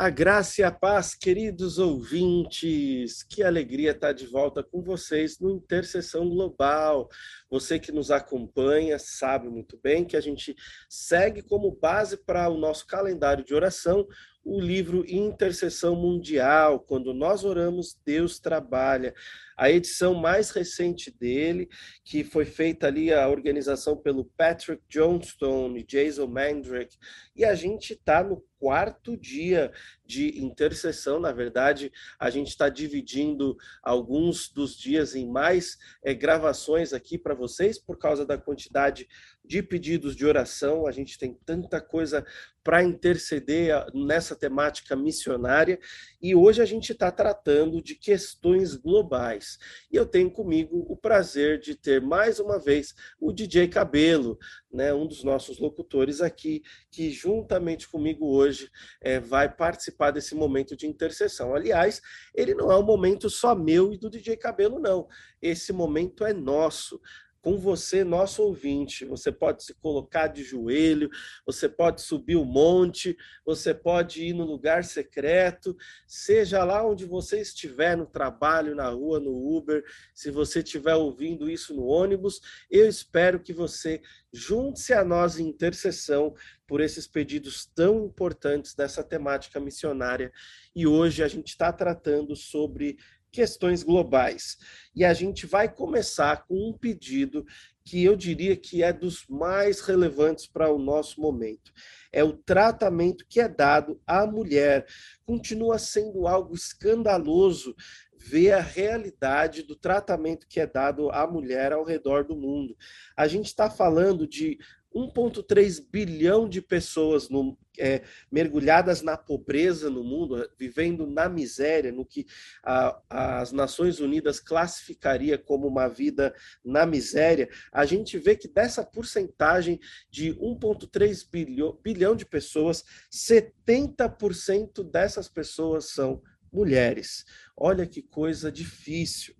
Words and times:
A 0.00 0.08
graça 0.08 0.62
e 0.62 0.64
a 0.64 0.70
paz, 0.70 1.14
queridos 1.14 1.78
ouvintes, 1.78 3.22
que 3.22 3.42
alegria 3.42 3.90
estar 3.90 4.14
de 4.14 4.26
volta 4.26 4.62
com 4.62 4.80
vocês 4.80 5.38
no 5.38 5.50
Intercessão 5.50 6.26
Global. 6.26 7.06
Você 7.50 7.78
que 7.78 7.92
nos 7.92 8.10
acompanha 8.10 8.98
sabe 8.98 9.50
muito 9.50 9.78
bem 9.82 10.06
que 10.06 10.16
a 10.16 10.20
gente 10.22 10.56
segue 10.88 11.42
como 11.42 11.70
base 11.70 12.16
para 12.16 12.48
o 12.48 12.56
nosso 12.56 12.86
calendário 12.86 13.44
de 13.44 13.54
oração 13.54 14.08
o 14.42 14.58
livro 14.58 15.04
Intercessão 15.06 15.94
Mundial. 15.94 16.80
Quando 16.80 17.12
nós 17.12 17.44
oramos, 17.44 17.94
Deus 18.02 18.38
trabalha. 18.38 19.14
A 19.60 19.70
edição 19.70 20.14
mais 20.14 20.52
recente 20.52 21.10
dele, 21.10 21.68
que 22.02 22.24
foi 22.24 22.46
feita 22.46 22.86
ali 22.86 23.12
a 23.12 23.28
organização 23.28 23.94
pelo 23.94 24.24
Patrick 24.24 24.82
Johnstone 24.88 25.80
e 25.80 25.84
Jason 25.84 26.26
Mandrick, 26.28 26.96
e 27.36 27.44
a 27.44 27.54
gente 27.54 27.92
está 27.92 28.24
no 28.24 28.42
quarto 28.58 29.18
dia 29.18 29.70
de 30.02 30.42
intercessão. 30.42 31.20
Na 31.20 31.30
verdade, 31.30 31.92
a 32.18 32.30
gente 32.30 32.48
está 32.48 32.70
dividindo 32.70 33.54
alguns 33.82 34.48
dos 34.48 34.78
dias 34.78 35.14
em 35.14 35.30
mais 35.30 35.76
é, 36.02 36.14
gravações 36.14 36.94
aqui 36.94 37.18
para 37.18 37.34
vocês, 37.34 37.78
por 37.78 37.98
causa 37.98 38.24
da 38.24 38.38
quantidade 38.38 39.06
de 39.44 39.62
pedidos 39.62 40.14
de 40.14 40.24
oração. 40.24 40.86
A 40.86 40.92
gente 40.92 41.18
tem 41.18 41.34
tanta 41.44 41.80
coisa 41.80 42.24
para 42.62 42.82
interceder 42.82 43.86
nessa 43.94 44.36
temática 44.36 44.94
missionária 44.94 45.78
e 46.20 46.34
hoje 46.34 46.60
a 46.60 46.64
gente 46.64 46.92
está 46.92 47.10
tratando 47.10 47.82
de 47.82 47.94
questões 47.94 48.74
globais. 48.74 49.58
E 49.90 49.96
eu 49.96 50.04
tenho 50.04 50.30
comigo 50.30 50.84
o 50.88 50.96
prazer 50.96 51.58
de 51.58 51.74
ter 51.74 52.00
mais 52.02 52.38
uma 52.38 52.58
vez 52.58 52.94
o 53.18 53.32
DJ 53.32 53.68
Cabelo, 53.68 54.38
né, 54.70 54.92
um 54.92 55.06
dos 55.06 55.24
nossos 55.24 55.58
locutores 55.58 56.20
aqui, 56.20 56.62
que 56.90 57.10
juntamente 57.10 57.88
comigo 57.88 58.26
hoje 58.26 58.70
é, 59.00 59.18
vai 59.18 59.48
participar 59.48 60.10
desse 60.10 60.34
momento 60.34 60.76
de 60.76 60.86
intercessão. 60.86 61.54
Aliás, 61.54 62.02
ele 62.34 62.54
não 62.54 62.70
é 62.70 62.76
um 62.76 62.84
momento 62.84 63.30
só 63.30 63.54
meu 63.54 63.92
e 63.92 63.98
do 63.98 64.10
DJ 64.10 64.36
Cabelo, 64.36 64.78
não. 64.78 65.08
Esse 65.40 65.72
momento 65.72 66.24
é 66.26 66.34
nosso 66.34 67.00
com 67.42 67.56
você, 67.58 68.04
nosso 68.04 68.42
ouvinte. 68.42 69.04
Você 69.04 69.32
pode 69.32 69.64
se 69.64 69.74
colocar 69.74 70.26
de 70.26 70.42
joelho, 70.42 71.10
você 71.44 71.68
pode 71.68 72.02
subir 72.02 72.36
o 72.36 72.44
monte, 72.44 73.16
você 73.44 73.74
pode 73.74 74.24
ir 74.24 74.32
no 74.32 74.44
lugar 74.44 74.84
secreto, 74.84 75.76
seja 76.06 76.62
lá 76.64 76.86
onde 76.86 77.04
você 77.04 77.40
estiver, 77.40 77.96
no 77.96 78.06
trabalho, 78.06 78.74
na 78.74 78.88
rua, 78.88 79.18
no 79.18 79.56
Uber, 79.56 79.84
se 80.14 80.30
você 80.30 80.60
estiver 80.60 80.94
ouvindo 80.94 81.50
isso 81.50 81.74
no 81.74 81.86
ônibus, 81.86 82.40
eu 82.70 82.88
espero 82.88 83.40
que 83.40 83.52
você 83.52 84.00
junte-se 84.32 84.92
a 84.92 85.04
nós 85.04 85.38
em 85.38 85.48
intercessão 85.48 86.34
por 86.66 86.80
esses 86.80 87.06
pedidos 87.06 87.66
tão 87.66 88.04
importantes 88.04 88.74
dessa 88.74 89.02
temática 89.02 89.58
missionária. 89.58 90.32
E 90.74 90.86
hoje 90.86 91.22
a 91.22 91.28
gente 91.28 91.48
está 91.48 91.72
tratando 91.72 92.36
sobre 92.36 92.96
questões 93.30 93.82
globais. 93.82 94.56
E 94.94 95.04
a 95.04 95.12
gente 95.14 95.46
vai 95.46 95.72
começar 95.72 96.44
com 96.46 96.70
um 96.70 96.72
pedido 96.72 97.44
que 97.84 98.04
eu 98.04 98.14
diria 98.14 98.56
que 98.56 98.82
é 98.82 98.92
dos 98.92 99.26
mais 99.28 99.80
relevantes 99.80 100.46
para 100.46 100.72
o 100.72 100.78
nosso 100.78 101.20
momento. 101.20 101.72
É 102.12 102.22
o 102.22 102.32
tratamento 102.32 103.24
que 103.28 103.40
é 103.40 103.48
dado 103.48 104.00
à 104.06 104.26
mulher. 104.26 104.86
Continua 105.24 105.78
sendo 105.78 106.26
algo 106.26 106.54
escandaloso 106.54 107.74
ver 108.20 108.52
a 108.52 108.60
realidade 108.60 109.62
do 109.62 109.74
tratamento 109.74 110.46
que 110.46 110.60
é 110.60 110.66
dado 110.66 111.10
à 111.10 111.26
mulher 111.26 111.72
ao 111.72 111.84
redor 111.84 112.24
do 112.24 112.36
mundo. 112.36 112.76
A 113.16 113.26
gente 113.26 113.46
está 113.46 113.70
falando 113.70 114.26
de 114.26 114.58
1,3 114.94 115.84
bilhão 115.90 116.48
de 116.48 116.60
pessoas 116.60 117.28
no, 117.28 117.56
é, 117.78 118.02
mergulhadas 118.30 119.02
na 119.02 119.16
pobreza 119.16 119.88
no 119.88 120.02
mundo, 120.02 120.48
vivendo 120.58 121.06
na 121.06 121.28
miséria, 121.28 121.92
no 121.92 122.04
que 122.04 122.26
a, 122.62 123.00
as 123.08 123.52
Nações 123.52 124.00
Unidas 124.00 124.40
classificaria 124.40 125.38
como 125.38 125.66
uma 125.66 125.88
vida 125.88 126.34
na 126.64 126.84
miséria, 126.84 127.48
a 127.72 127.84
gente 127.86 128.18
vê 128.18 128.36
que 128.36 128.48
dessa 128.48 128.84
porcentagem 128.84 129.80
de 130.10 130.34
1,3 130.34 131.26
bilhão, 131.30 131.78
bilhão 131.82 132.16
de 132.16 132.26
pessoas, 132.26 132.84
70% 133.10 134.82
dessas 134.90 135.28
pessoas 135.28 135.90
são 135.92 136.20
mulheres. 136.52 137.24
Olha 137.56 137.86
que 137.86 138.02
coisa 138.02 138.50
difícil. 138.50 139.34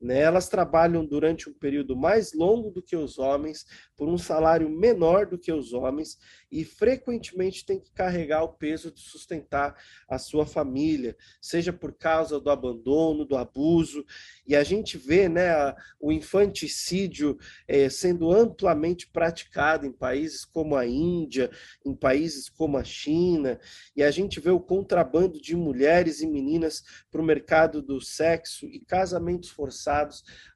Né? 0.00 0.20
Elas 0.20 0.48
trabalham 0.48 1.04
durante 1.06 1.48
um 1.48 1.54
período 1.54 1.96
mais 1.96 2.34
longo 2.34 2.70
do 2.70 2.82
que 2.82 2.94
os 2.94 3.18
homens, 3.18 3.64
por 3.96 4.08
um 4.08 4.18
salário 4.18 4.68
menor 4.68 5.26
do 5.26 5.38
que 5.38 5.50
os 5.50 5.72
homens, 5.72 6.18
e 6.52 6.64
frequentemente 6.64 7.64
têm 7.64 7.80
que 7.80 7.90
carregar 7.92 8.42
o 8.42 8.52
peso 8.52 8.92
de 8.92 9.00
sustentar 9.00 9.74
a 10.08 10.18
sua 10.18 10.44
família, 10.44 11.16
seja 11.40 11.72
por 11.72 11.94
causa 11.94 12.38
do 12.38 12.50
abandono, 12.50 13.24
do 13.24 13.36
abuso. 13.36 14.04
E 14.46 14.54
a 14.54 14.62
gente 14.62 14.98
vê 14.98 15.28
né, 15.30 15.50
a, 15.50 15.74
o 15.98 16.12
infanticídio 16.12 17.38
é, 17.66 17.88
sendo 17.88 18.30
amplamente 18.30 19.08
praticado 19.08 19.86
em 19.86 19.92
países 19.92 20.44
como 20.44 20.76
a 20.76 20.86
Índia, 20.86 21.50
em 21.84 21.94
países 21.94 22.50
como 22.50 22.76
a 22.76 22.84
China, 22.84 23.58
e 23.96 24.02
a 24.02 24.10
gente 24.10 24.40
vê 24.40 24.50
o 24.50 24.60
contrabando 24.60 25.40
de 25.40 25.56
mulheres 25.56 26.20
e 26.20 26.26
meninas 26.26 26.82
para 27.10 27.20
o 27.20 27.24
mercado 27.24 27.80
do 27.80 27.98
sexo 27.98 28.66
e 28.66 28.78
casamentos 28.80 29.48
forçados 29.48 29.85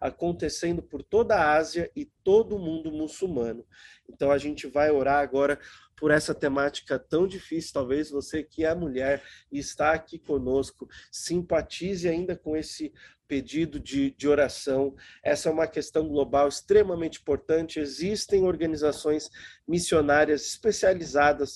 acontecendo 0.00 0.82
por 0.82 1.02
toda 1.02 1.36
a 1.36 1.54
Ásia 1.54 1.90
e 1.94 2.04
todo 2.24 2.56
o 2.56 2.58
mundo 2.58 2.90
muçulmano. 2.90 3.64
Então 4.08 4.30
a 4.30 4.38
gente 4.38 4.66
vai 4.66 4.90
orar 4.90 5.20
agora 5.20 5.58
por 5.96 6.10
essa 6.10 6.34
temática 6.34 6.98
tão 6.98 7.26
difícil. 7.26 7.72
Talvez 7.74 8.10
você 8.10 8.42
que 8.42 8.64
é 8.64 8.74
mulher 8.74 9.22
e 9.52 9.58
está 9.58 9.92
aqui 9.92 10.18
conosco 10.18 10.88
simpatize 11.12 12.08
ainda 12.08 12.36
com 12.36 12.56
esse 12.56 12.92
pedido 13.30 13.78
de, 13.78 14.10
de 14.10 14.26
oração. 14.26 14.92
Essa 15.22 15.48
é 15.48 15.52
uma 15.52 15.68
questão 15.68 16.08
global 16.08 16.48
extremamente 16.48 17.20
importante. 17.20 17.78
Existem 17.78 18.42
organizações 18.42 19.30
missionárias 19.70 20.46
especializadas 20.46 21.54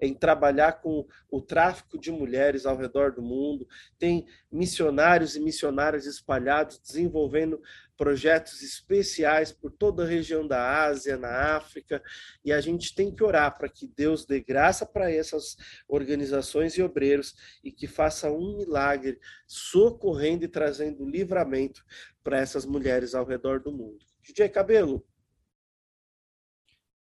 em 0.00 0.14
trabalhar 0.14 0.80
com 0.80 1.04
o 1.28 1.42
tráfico 1.42 1.98
de 1.98 2.12
mulheres 2.12 2.64
ao 2.64 2.76
redor 2.76 3.10
do 3.10 3.20
mundo. 3.20 3.66
Tem 3.98 4.24
missionários 4.50 5.34
e 5.34 5.40
missionárias 5.40 6.06
espalhados 6.06 6.78
desenvolvendo 6.78 7.60
projetos 7.96 8.62
especiais 8.62 9.50
por 9.50 9.72
toda 9.72 10.04
a 10.04 10.06
região 10.06 10.46
da 10.46 10.84
Ásia, 10.84 11.16
na 11.16 11.56
África, 11.56 12.00
e 12.44 12.52
a 12.52 12.60
gente 12.60 12.94
tem 12.94 13.12
que 13.12 13.24
orar 13.24 13.58
para 13.58 13.68
que 13.68 13.88
Deus 13.88 14.24
dê 14.24 14.40
graça 14.40 14.86
para 14.86 15.10
essas 15.10 15.56
organizações 15.88 16.74
e 16.74 16.82
obreiros 16.82 17.34
e 17.64 17.72
que 17.72 17.88
faça 17.88 18.30
um 18.30 18.58
milagre 18.58 19.18
socorrendo 19.46 20.44
e 20.44 20.48
trazendo 20.48 21.08
livramento 21.08 21.84
para 22.22 22.38
essas 22.38 22.64
mulheres 22.64 23.14
ao 23.14 23.24
redor 23.24 23.60
do 23.60 23.72
mundo. 23.72 24.04
DJ 24.22 24.50
Cabelo. 24.50 25.04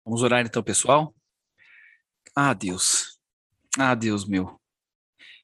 Vamos 0.04 0.22
orar 0.22 0.44
então, 0.44 0.62
pessoal? 0.62 1.14
Ah, 2.34 2.52
Deus. 2.52 3.18
Ah, 3.78 3.94
Deus 3.94 4.26
meu. 4.26 4.60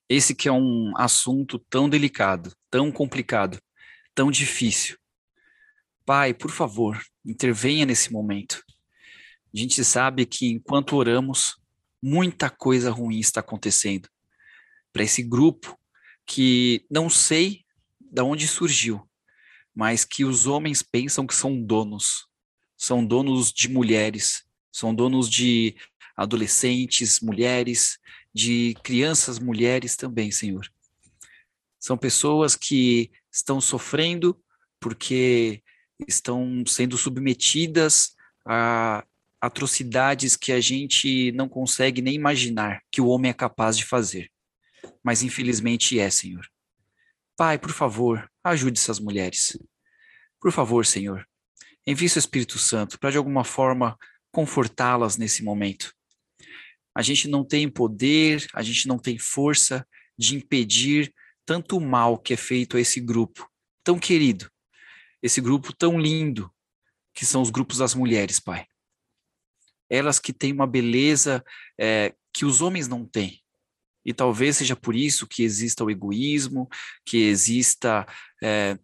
Esse 0.08 0.34
que 0.34 0.48
é 0.48 0.52
um 0.52 0.92
assunto 0.96 1.58
tão 1.70 1.88
delicado, 1.88 2.52
tão 2.70 2.91
complicado, 2.91 3.60
tão 4.14 4.30
difícil. 4.30 4.98
Pai, 6.04 6.34
por 6.34 6.50
favor, 6.50 7.00
intervenha 7.24 7.86
nesse 7.86 8.12
momento. 8.12 8.64
A 9.54 9.56
gente 9.56 9.84
sabe 9.84 10.26
que 10.26 10.46
enquanto 10.50 10.96
oramos, 10.96 11.56
muita 12.02 12.50
coisa 12.50 12.90
ruim 12.90 13.19
está 13.20 13.40
acontecendo. 13.40 14.08
Para 14.92 15.04
esse 15.04 15.22
grupo 15.22 15.78
que 16.26 16.84
não 16.90 17.08
sei 17.08 17.64
de 18.00 18.22
onde 18.22 18.48
surgiu, 18.48 19.08
mas 19.75 20.04
que 20.04 20.25
os 20.25 20.46
homens 20.46 20.82
pensam 20.82 21.26
que 21.26 21.34
são 21.34 21.62
donos. 21.62 22.26
São 22.76 23.04
donos 23.04 23.52
de 23.52 23.69
mulheres, 23.69 24.48
são 24.78 24.94
donos 24.94 25.28
de 25.28 25.75
adolescentes, 26.16 27.19
mulheres, 27.19 27.98
de 28.32 28.76
crianças, 28.84 29.40
mulheres 29.40 29.96
também, 29.96 30.30
Senhor. 30.30 30.70
São 31.80 31.98
pessoas 31.98 32.54
que 32.54 33.10
estão 33.28 33.60
sofrendo 33.60 34.40
porque 34.78 35.64
estão 36.06 36.62
sendo 36.64 36.96
submetidas 36.96 38.14
a 38.46 39.04
atrocidades 39.40 40.36
que 40.36 40.52
a 40.52 40.60
gente 40.60 41.32
não 41.32 41.48
consegue 41.48 42.00
nem 42.00 42.14
imaginar 42.14 42.80
que 42.88 43.00
o 43.00 43.08
homem 43.08 43.32
é 43.32 43.34
capaz 43.34 43.76
de 43.76 43.84
fazer. 43.84 44.30
Mas 45.02 45.25
infelizmente 45.25 45.98
é, 45.98 46.08
Senhor. 46.08 46.48
Pai, 47.36 47.58
por 47.58 47.72
favor, 47.72 48.30
ajude 48.44 48.78
essas 48.78 49.00
mulheres. 49.00 49.58
Por 50.40 50.52
favor, 50.52 50.86
Senhor, 50.86 51.28
envie 51.84 52.08
seu 52.08 52.20
Espírito 52.20 52.60
Santo 52.60 52.96
para 52.96 53.10
de 53.10 53.16
alguma 53.16 53.42
forma 53.42 53.98
confortá-las 54.38 55.17
nesse 55.17 55.43
momento. 55.43 55.93
A 56.94 57.02
gente 57.02 57.26
não 57.26 57.44
tem 57.44 57.69
poder, 57.69 58.46
a 58.55 58.62
gente 58.62 58.87
não 58.87 58.96
tem 58.96 59.19
força 59.19 59.85
de 60.17 60.37
impedir 60.37 61.12
tanto 61.44 61.81
mal 61.81 62.17
que 62.17 62.35
é 62.35 62.37
feito 62.37 62.76
a 62.76 62.81
esse 62.81 63.00
grupo 63.00 63.50
tão 63.82 63.99
querido, 63.99 64.49
esse 65.20 65.40
grupo 65.40 65.73
tão 65.73 65.99
lindo 65.99 66.49
que 67.12 67.26
são 67.26 67.43
os 67.43 67.50
grupos 67.50 67.79
das 67.79 67.96
mulheres, 67.96 68.38
Pai. 68.38 68.64
Elas 69.90 70.20
que 70.20 70.32
têm 70.32 70.52
uma 70.52 70.69
beleza 70.69 71.44
é, 71.76 72.14
que 72.32 72.44
os 72.44 72.62
homens 72.62 72.87
não 72.87 73.05
têm. 73.05 73.43
E 74.05 74.14
talvez 74.14 74.58
seja 74.58 74.76
por 74.76 74.94
isso 74.94 75.26
que 75.26 75.43
exista 75.43 75.82
o 75.82 75.90
egoísmo, 75.90 76.69
que 77.05 77.17
exista 77.17 78.06
é, 78.40 78.79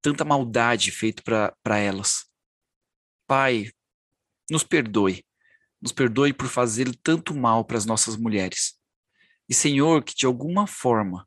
tanta 0.00 0.24
maldade 0.24 0.90
feita 0.90 1.22
para 1.62 1.78
elas. 1.78 2.24
Pai, 3.26 3.70
nos 4.50 4.62
perdoe. 4.62 5.24
Nos 5.80 5.92
perdoe 5.92 6.32
por 6.32 6.48
fazer 6.48 6.94
tanto 7.02 7.34
mal 7.34 7.64
para 7.64 7.76
as 7.76 7.86
nossas 7.86 8.16
mulheres. 8.16 8.74
E, 9.48 9.54
Senhor, 9.54 10.02
que 10.02 10.14
de 10.14 10.26
alguma 10.26 10.66
forma 10.66 11.26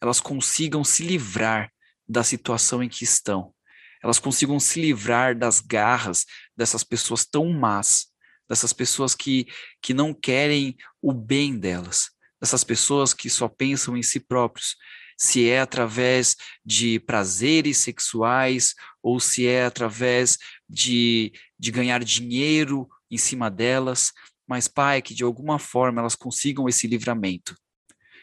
elas 0.00 0.20
consigam 0.20 0.82
se 0.82 1.02
livrar 1.02 1.70
da 2.08 2.24
situação 2.24 2.82
em 2.82 2.88
que 2.88 3.04
estão. 3.04 3.54
Elas 4.02 4.18
consigam 4.18 4.58
se 4.58 4.80
livrar 4.80 5.36
das 5.36 5.60
garras 5.60 6.24
dessas 6.56 6.82
pessoas 6.82 7.26
tão 7.26 7.52
más, 7.52 8.06
dessas 8.48 8.72
pessoas 8.72 9.14
que, 9.14 9.46
que 9.82 9.92
não 9.92 10.14
querem 10.14 10.76
o 11.02 11.12
bem 11.12 11.58
delas, 11.58 12.10
dessas 12.40 12.64
pessoas 12.64 13.12
que 13.12 13.28
só 13.28 13.46
pensam 13.46 13.96
em 13.96 14.02
si 14.02 14.18
próprios, 14.18 14.76
se 15.18 15.50
é 15.50 15.60
através 15.60 16.34
de 16.64 16.98
prazeres 16.98 17.76
sexuais 17.78 18.74
ou 19.02 19.20
se 19.20 19.46
é 19.46 19.66
através 19.66 20.38
de, 20.70 21.32
de 21.58 21.72
ganhar 21.72 22.02
dinheiro 22.04 22.88
em 23.10 23.18
cima 23.18 23.50
delas, 23.50 24.12
mas, 24.46 24.68
Pai, 24.68 25.02
que 25.02 25.14
de 25.14 25.24
alguma 25.24 25.58
forma 25.58 26.00
elas 26.00 26.14
consigam 26.14 26.68
esse 26.68 26.86
livramento. 26.86 27.56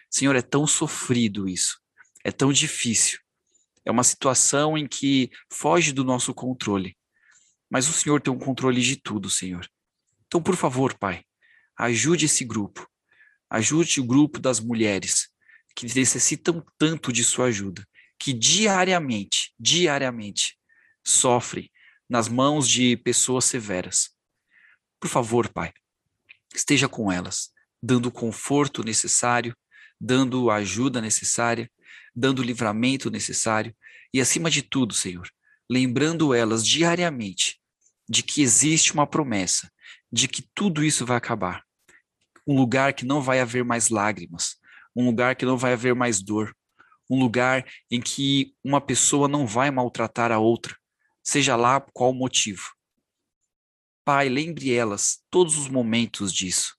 Senhor, 0.10 0.36
é 0.36 0.42
tão 0.42 0.66
sofrido 0.66 1.48
isso, 1.48 1.80
é 2.24 2.32
tão 2.32 2.52
difícil. 2.54 3.20
É 3.86 3.92
uma 3.92 4.04
situação 4.04 4.78
em 4.78 4.88
que 4.88 5.30
foge 5.52 5.92
do 5.92 6.04
nosso 6.04 6.34
controle. 6.34 6.98
Mas 7.70 7.88
o 7.88 7.94
Senhor 7.94 8.22
tem 8.22 8.34
um 8.34 8.40
controle 8.40 8.82
de 8.82 8.96
tudo, 8.96 9.30
Senhor. 9.30 9.68
Então, 10.26 10.42
por 10.42 10.56
favor, 10.56 10.98
Pai, 10.98 11.24
ajude 11.78 12.26
esse 12.26 12.46
grupo. 12.46 12.90
Ajude 13.50 14.00
o 14.00 14.06
grupo 14.06 14.40
das 14.40 14.60
mulheres 14.60 15.30
que 15.76 15.86
necessitam 15.86 16.66
tanto 16.78 17.14
de 17.14 17.24
sua 17.24 17.46
ajuda, 17.46 17.88
que 18.20 18.34
diariamente, 18.34 19.54
diariamente 19.60 20.58
sofrem 21.06 21.70
nas 22.09 22.27
mãos 22.27 22.68
de 22.69 22.95
pessoas 22.98 23.45
severas. 23.45 24.09
Por 25.00 25.09
favor, 25.09 25.50
Pai, 25.50 25.74
esteja 26.54 26.88
com 26.88 27.12
elas, 27.12 27.50
dando 27.81 28.07
o 28.07 28.12
conforto 28.12 28.83
necessário, 28.83 29.56
dando 30.00 30.50
a 30.50 30.56
ajuda 30.56 31.01
necessária, 31.01 31.69
dando 32.15 32.39
o 32.39 32.44
livramento 32.44 33.09
necessário 33.09 33.75
e, 34.13 34.21
acima 34.21 34.50
de 34.50 34.62
tudo, 34.62 34.94
Senhor, 34.94 35.30
lembrando 35.69 36.33
elas 36.33 36.65
diariamente 36.65 37.59
de 38.10 38.24
que 38.24 38.42
existe 38.42 38.94
uma 38.94 39.06
promessa, 39.06 39.69
de 40.12 40.27
que 40.27 40.42
tudo 40.56 40.83
isso 40.83 41.06
vai 41.06 41.18
acabar. 41.18 41.63
Um 42.48 42.56
lugar 42.56 42.94
que 42.94 43.06
não 43.06 43.21
vai 43.21 43.42
haver 43.42 43.65
mais 43.65 43.89
lágrimas, 43.89 44.56
um 44.95 45.06
lugar 45.06 45.36
que 45.36 45.45
não 45.45 45.57
vai 45.57 45.74
haver 45.74 45.94
mais 45.94 46.21
dor, 46.21 46.56
um 47.10 47.19
lugar 47.19 47.65
em 47.92 48.00
que 48.01 48.53
uma 48.63 48.80
pessoa 48.80 49.27
não 49.27 49.45
vai 49.45 49.69
maltratar 49.69 50.31
a 50.31 50.39
outra, 50.39 50.76
seja 51.27 51.57
lá 51.57 51.81
qual 51.81 52.12
o 52.12 52.13
motivo. 52.13 52.74
Pai, 54.06 54.29
lembre 54.29 54.74
elas 54.74 55.19
todos 55.29 55.57
os 55.57 55.68
momentos 55.68 56.33
disso. 56.33 56.77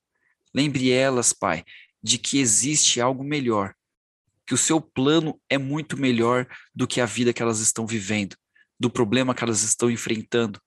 Lembre 0.55 0.91
elas, 0.91 1.35
Pai, 1.35 1.63
de 2.03 2.17
que 2.17 2.39
existe 2.39 2.99
algo 2.99 3.23
melhor, 3.23 3.75
que 4.47 4.55
o 4.55 4.57
seu 4.57 4.81
plano 4.81 5.39
é 5.51 5.59
muito 5.59 5.99
melhor 5.99 6.49
do 6.75 6.87
que 6.87 6.99
a 6.99 7.05
vida 7.05 7.35
que 7.35 7.43
elas 7.43 7.59
estão 7.61 7.87
vivendo, 7.87 8.35
do 8.81 8.89
problema 8.89 9.35
que 9.35 9.45
elas 9.45 9.63
estão 9.63 9.91
enfrentando. 9.91 10.59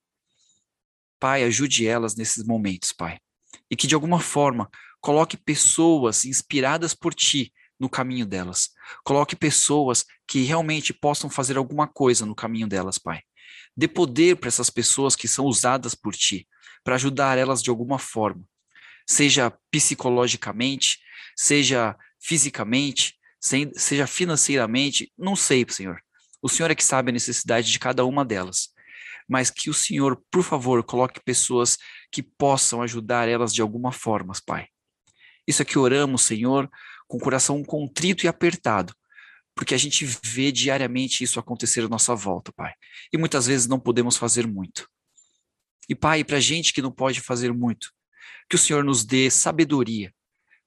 Pai, 1.19 1.43
ajude 1.43 1.87
elas 1.87 2.15
nesses 2.15 2.45
momentos, 2.45 2.91
Pai. 2.91 3.17
E 3.67 3.75
que 3.75 3.87
de 3.87 3.95
alguma 3.95 4.19
forma 4.19 4.69
coloque 4.99 5.35
pessoas 5.35 6.23
inspiradas 6.23 6.93
por 6.93 7.15
ti 7.15 7.51
no 7.79 7.89
caminho 7.89 8.27
delas. 8.27 8.69
Coloque 9.03 9.35
pessoas 9.35 10.05
que 10.27 10.43
realmente 10.43 10.93
possam 10.93 11.31
fazer 11.31 11.57
alguma 11.57 11.87
coisa 11.87 12.27
no 12.27 12.35
caminho 12.35 12.67
delas, 12.67 12.99
Pai. 12.99 13.23
Dê 13.75 13.87
poder 13.87 14.37
para 14.37 14.47
essas 14.47 14.69
pessoas 14.69 15.15
que 15.15 15.27
são 15.27 15.45
usadas 15.45 15.95
por 15.95 16.13
ti, 16.13 16.47
para 16.83 16.95
ajudar 16.95 17.37
elas 17.37 17.61
de 17.61 17.69
alguma 17.69 17.99
forma, 17.99 18.43
seja 19.07 19.53
psicologicamente, 19.69 20.99
seja 21.35 21.95
fisicamente, 22.19 23.15
seja 23.75 24.07
financeiramente, 24.07 25.11
não 25.17 25.35
sei, 25.35 25.65
Senhor. 25.69 26.01
O 26.41 26.49
Senhor 26.49 26.71
é 26.71 26.75
que 26.75 26.83
sabe 26.83 27.09
a 27.09 27.13
necessidade 27.13 27.71
de 27.71 27.79
cada 27.79 28.05
uma 28.05 28.25
delas. 28.25 28.69
Mas 29.27 29.49
que 29.49 29.69
o 29.69 29.73
Senhor, 29.73 30.21
por 30.29 30.43
favor, 30.43 30.83
coloque 30.83 31.19
pessoas 31.23 31.77
que 32.11 32.21
possam 32.21 32.81
ajudar 32.81 33.29
elas 33.29 33.53
de 33.53 33.61
alguma 33.61 33.91
forma, 33.91 34.33
Pai. 34.45 34.67
Isso 35.47 35.61
é 35.61 35.65
que 35.65 35.79
oramos, 35.79 36.23
Senhor, 36.23 36.69
com 37.07 37.17
o 37.17 37.21
coração 37.21 37.63
contrito 37.63 38.25
e 38.25 38.27
apertado, 38.27 38.93
porque 39.55 39.75
a 39.75 39.77
gente 39.77 40.05
vê 40.23 40.51
diariamente 40.51 41.23
isso 41.23 41.39
acontecer 41.39 41.83
à 41.83 41.89
nossa 41.89 42.15
volta, 42.15 42.51
Pai. 42.53 42.73
E 43.11 43.17
muitas 43.17 43.47
vezes 43.47 43.67
não 43.67 43.79
podemos 43.79 44.17
fazer 44.17 44.47
muito. 44.47 44.87
E, 45.89 45.95
Pai, 45.95 46.23
para 46.23 46.37
a 46.37 46.41
gente 46.41 46.73
que 46.73 46.81
não 46.81 46.91
pode 46.91 47.21
fazer 47.21 47.53
muito, 47.53 47.91
que 48.49 48.55
o 48.55 48.59
Senhor 48.59 48.83
nos 48.83 49.03
dê 49.03 49.29
sabedoria 49.29 50.13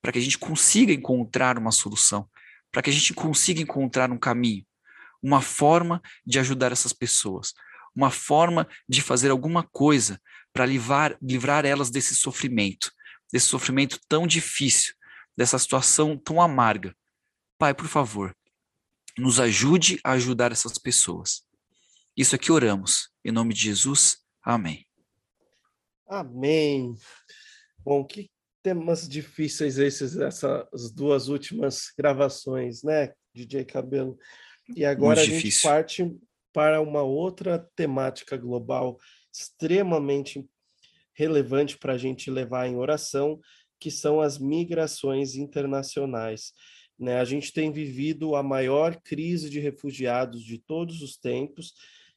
para 0.02 0.12
que 0.12 0.18
a 0.18 0.22
gente 0.22 0.38
consiga 0.38 0.92
encontrar 0.92 1.56
uma 1.56 1.70
solução, 1.70 2.28
para 2.70 2.82
que 2.82 2.90
a 2.90 2.92
gente 2.92 3.14
consiga 3.14 3.62
encontrar 3.62 4.10
um 4.10 4.18
caminho, 4.18 4.66
uma 5.22 5.40
forma 5.40 6.02
de 6.26 6.38
ajudar 6.38 6.72
essas 6.72 6.92
pessoas, 6.92 7.54
uma 7.96 8.10
forma 8.10 8.68
de 8.86 9.00
fazer 9.00 9.30
alguma 9.30 9.62
coisa 9.62 10.20
para 10.52 10.66
livrar, 10.66 11.16
livrar 11.22 11.64
elas 11.64 11.88
desse 11.88 12.14
sofrimento, 12.14 12.92
desse 13.32 13.46
sofrimento 13.46 13.98
tão 14.06 14.26
difícil, 14.26 14.94
dessa 15.34 15.58
situação 15.58 16.18
tão 16.18 16.40
amarga. 16.40 16.94
Pai, 17.58 17.72
por 17.72 17.86
favor, 17.86 18.36
nos 19.18 19.38
ajude 19.40 19.98
a 20.04 20.12
ajudar 20.12 20.52
essas 20.52 20.78
pessoas. 20.78 21.42
Isso 22.16 22.34
é 22.34 22.38
que 22.38 22.52
oramos. 22.52 23.10
Em 23.24 23.32
nome 23.32 23.54
de 23.54 23.62
Jesus, 23.62 24.18
amém. 24.42 24.86
Amém. 26.06 26.94
Bom, 27.78 28.04
que 28.04 28.30
temas 28.62 29.08
difíceis 29.08 29.78
esses, 29.78 30.16
essas 30.16 30.90
duas 30.92 31.28
últimas 31.28 31.92
gravações, 31.96 32.82
né, 32.82 33.12
DJ 33.34 33.64
Cabelo? 33.64 34.18
E 34.74 34.84
agora 34.84 35.20
Muito 35.20 35.30
a 35.30 35.34
difícil. 35.34 35.60
gente 35.60 35.62
parte 35.62 36.16
para 36.52 36.80
uma 36.80 37.02
outra 37.02 37.58
temática 37.74 38.36
global 38.36 38.98
extremamente 39.32 40.48
relevante 41.12 41.76
para 41.76 41.94
a 41.94 41.98
gente 41.98 42.30
levar 42.30 42.68
em 42.68 42.76
oração, 42.76 43.40
que 43.78 43.90
são 43.90 44.20
as 44.20 44.38
migrações 44.38 45.34
internacionais. 45.34 46.52
Né? 46.98 47.20
A 47.20 47.24
gente 47.24 47.52
tem 47.52 47.72
vivido 47.72 48.36
a 48.36 48.42
maior 48.42 48.96
crise 48.96 49.50
de 49.50 49.60
refugiados 49.60 50.42
de 50.42 50.58
todos 50.58 51.02
os 51.02 51.16
tempos, 51.16 51.74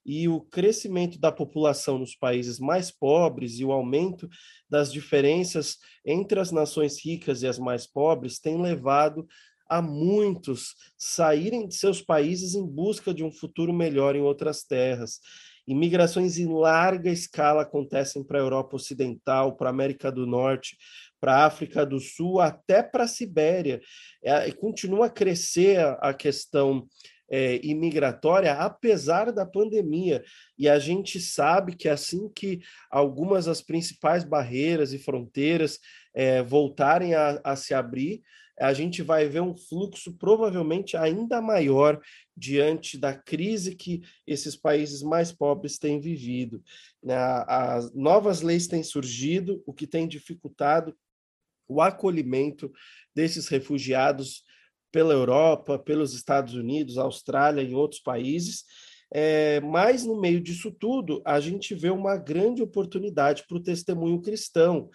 e 0.08 0.30
o 0.30 0.40
crescimento 0.40 1.20
da 1.20 1.34
população 1.34 1.98
nos 2.00 2.16
países 2.16 2.60
mais 2.60 2.90
pobres 2.90 3.60
e 3.60 3.66
o 3.66 3.74
aumento 3.74 4.30
das 4.70 4.90
diferenças 4.90 5.78
entre 6.06 6.40
as 6.40 6.50
nações 6.50 7.04
ricas 7.04 7.42
e 7.42 7.48
as 7.48 7.60
mais 7.60 7.86
pobres 7.86 8.40
tem 8.40 8.60
levado 8.62 9.28
a 9.70 9.82
muitos 9.82 10.76
saírem 10.98 11.68
de 11.68 11.76
seus 11.76 12.02
países 12.02 12.56
em 12.56 12.66
busca 12.66 13.14
de 13.14 13.22
um 13.22 13.30
futuro 13.30 13.74
melhor 13.74 14.16
em 14.16 14.22
outras 14.22 14.64
terras. 14.64 15.20
Imigrações 15.68 16.38
em 16.38 16.48
larga 16.48 17.12
escala 17.12 17.64
acontecem 17.64 18.24
para 18.24 18.40
a 18.40 18.42
Europa 18.42 18.78
Ocidental, 18.78 19.58
para 19.58 19.68
a 19.68 19.72
América 19.72 20.10
do 20.10 20.26
Norte, 20.26 20.78
para 21.20 21.36
a 21.36 21.46
África 21.46 21.86
do 21.86 22.00
Sul, 22.00 22.40
até 22.40 22.82
para 22.84 23.04
a 23.04 23.08
Sibéria. 23.08 23.82
É, 24.24 24.52
continua 24.52 25.08
a 25.08 25.10
crescer 25.10 25.80
a 26.00 26.14
questão 26.14 26.88
é, 27.30 27.60
imigratória, 27.64 28.54
apesar 28.54 29.32
da 29.32 29.46
pandemia. 29.46 30.24
E 30.58 30.70
a 30.70 30.80
gente 30.80 31.20
sabe 31.20 31.76
que 31.76 31.90
assim 31.90 32.30
que 32.34 32.60
algumas 32.90 33.46
das 33.46 33.62
principais 33.62 34.24
barreiras 34.24 34.94
e 34.94 35.00
fronteiras 35.00 35.80
é, 36.14 36.42
voltarem 36.42 37.14
a, 37.14 37.40
a 37.44 37.56
se 37.56 37.74
abrir, 37.74 38.22
a 38.60 38.74
gente 38.74 39.04
vai 39.04 39.28
ver 39.28 39.42
um 39.42 39.56
fluxo 39.56 40.14
provavelmente 40.18 40.98
ainda 40.98 41.40
maior 41.40 42.02
diante 42.36 42.98
da 42.98 43.14
crise 43.14 43.76
que 43.76 44.02
esses 44.26 44.56
países 44.56 45.04
mais 45.04 45.32
pobres 45.32 45.78
têm 45.78 46.00
vivido. 46.00 46.64
Né? 47.04 47.16
As 47.16 47.94
novas 47.94 48.42
leis 48.42 48.66
têm 48.66 48.82
surgido, 48.82 49.62
o 49.66 49.74
que 49.74 49.86
tem 49.86 50.08
dificultado 50.08 50.96
o 51.68 51.82
acolhimento 51.82 52.72
desses 53.16 53.48
refugiados 53.48 54.44
pela 54.92 55.14
Europa, 55.14 55.78
pelos 55.78 56.14
Estados 56.14 56.54
Unidos, 56.54 56.98
Austrália 56.98 57.62
e 57.62 57.74
outros 57.74 58.02
países. 58.02 58.64
É, 59.14 59.60
mas 59.62 60.06
no 60.06 60.20
meio 60.20 60.42
disso 60.42 60.72
tudo, 60.72 61.22
a 61.26 61.40
gente 61.40 61.74
vê 61.74 61.90
uma 61.90 62.18
grande 62.18 62.62
oportunidade 62.62 63.46
para 63.48 63.58
o 63.58 63.64
testemunho 63.64 64.22
cristão. 64.22 64.90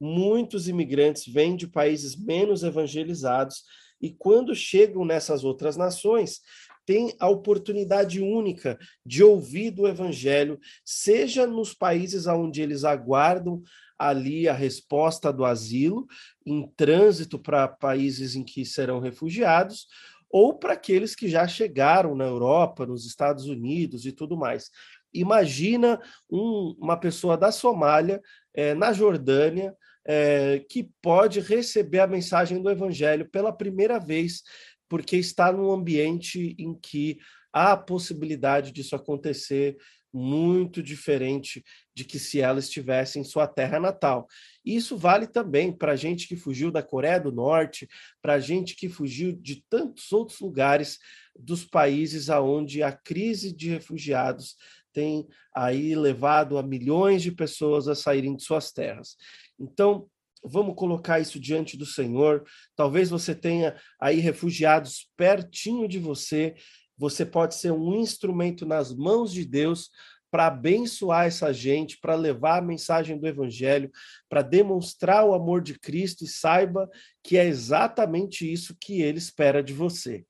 Muitos 0.00 0.68
imigrantes 0.68 1.26
vêm 1.32 1.56
de 1.56 1.66
países 1.66 2.16
menos 2.16 2.62
evangelizados 2.62 3.64
e 4.00 4.10
quando 4.10 4.54
chegam 4.54 5.04
nessas 5.04 5.44
outras 5.44 5.76
nações, 5.76 6.40
têm 6.86 7.14
a 7.18 7.28
oportunidade 7.28 8.20
única 8.20 8.78
de 9.04 9.22
ouvir 9.22 9.70
do 9.70 9.86
evangelho, 9.86 10.58
seja 10.84 11.46
nos 11.46 11.74
países 11.74 12.26
onde 12.26 12.62
eles 12.62 12.82
aguardam 12.82 13.62
ali 13.98 14.48
a 14.48 14.52
resposta 14.52 15.32
do 15.32 15.44
asilo 15.44 16.06
em 16.46 16.66
trânsito 16.76 17.38
para 17.38 17.66
países 17.66 18.36
em 18.36 18.44
que 18.44 18.64
serão 18.64 19.00
refugiados, 19.00 19.86
ou 20.30 20.58
para 20.58 20.74
aqueles 20.74 21.14
que 21.14 21.28
já 21.28 21.48
chegaram 21.48 22.14
na 22.14 22.24
Europa, 22.24 22.86
nos 22.86 23.06
Estados 23.06 23.46
Unidos 23.46 24.04
e 24.04 24.12
tudo 24.12 24.36
mais. 24.36 24.70
Imagina 25.12 26.00
um, 26.30 26.76
uma 26.78 26.96
pessoa 26.96 27.36
da 27.36 27.50
Somália, 27.50 28.20
é, 28.54 28.74
na 28.74 28.92
Jordânia, 28.92 29.74
é, 30.04 30.64
que 30.68 30.88
pode 31.02 31.40
receber 31.40 32.00
a 32.00 32.06
mensagem 32.06 32.62
do 32.62 32.70
Evangelho 32.70 33.28
pela 33.28 33.52
primeira 33.52 33.98
vez, 33.98 34.42
porque 34.88 35.16
está 35.16 35.52
num 35.52 35.70
ambiente 35.70 36.54
em 36.58 36.74
que 36.74 37.18
há 37.52 37.72
a 37.72 37.76
possibilidade 37.76 38.72
disso 38.72 38.94
acontecer 38.94 39.76
muito 40.12 40.82
diferente 40.82 41.64
de 41.94 42.04
que 42.04 42.18
se 42.18 42.40
ela 42.40 42.58
estivesse 42.58 43.18
em 43.18 43.24
sua 43.24 43.46
terra 43.46 43.78
natal. 43.78 44.26
Isso 44.64 44.96
vale 44.96 45.26
também 45.26 45.72
para 45.72 45.96
gente 45.96 46.26
que 46.26 46.36
fugiu 46.36 46.70
da 46.70 46.82
Coreia 46.82 47.20
do 47.20 47.32
Norte, 47.32 47.88
para 48.22 48.38
gente 48.38 48.74
que 48.74 48.88
fugiu 48.88 49.32
de 49.32 49.64
tantos 49.68 50.10
outros 50.12 50.40
lugares 50.40 50.98
dos 51.38 51.64
países 51.64 52.30
aonde 52.30 52.82
a 52.82 52.92
crise 52.92 53.52
de 53.52 53.68
refugiados 53.68 54.56
tem 54.92 55.28
aí 55.54 55.94
levado 55.94 56.58
a 56.58 56.62
milhões 56.62 57.22
de 57.22 57.30
pessoas 57.30 57.86
a 57.86 57.94
saírem 57.94 58.34
de 58.34 58.42
suas 58.42 58.72
terras. 58.72 59.16
Então, 59.58 60.08
vamos 60.42 60.74
colocar 60.76 61.20
isso 61.20 61.38
diante 61.38 61.76
do 61.76 61.86
Senhor. 61.86 62.44
Talvez 62.74 63.10
você 63.10 63.34
tenha 63.34 63.76
aí 64.00 64.18
refugiados 64.18 65.08
pertinho 65.16 65.88
de 65.88 65.98
você. 65.98 66.54
Você 66.98 67.24
pode 67.24 67.54
ser 67.54 67.72
um 67.72 67.94
instrumento 67.94 68.66
nas 68.66 68.92
mãos 68.92 69.32
de 69.32 69.44
Deus 69.44 69.90
para 70.30 70.48
abençoar 70.48 71.26
essa 71.26 71.52
gente, 71.52 71.98
para 71.98 72.14
levar 72.14 72.58
a 72.58 72.62
mensagem 72.62 73.18
do 73.18 73.26
Evangelho, 73.26 73.90
para 74.28 74.42
demonstrar 74.42 75.24
o 75.24 75.32
amor 75.32 75.62
de 75.62 75.78
Cristo 75.78 76.24
e 76.24 76.28
saiba 76.28 76.88
que 77.22 77.38
é 77.38 77.46
exatamente 77.46 78.50
isso 78.50 78.76
que 78.78 79.00
ele 79.00 79.18
espera 79.18 79.62
de 79.62 79.72
você. 79.72 80.26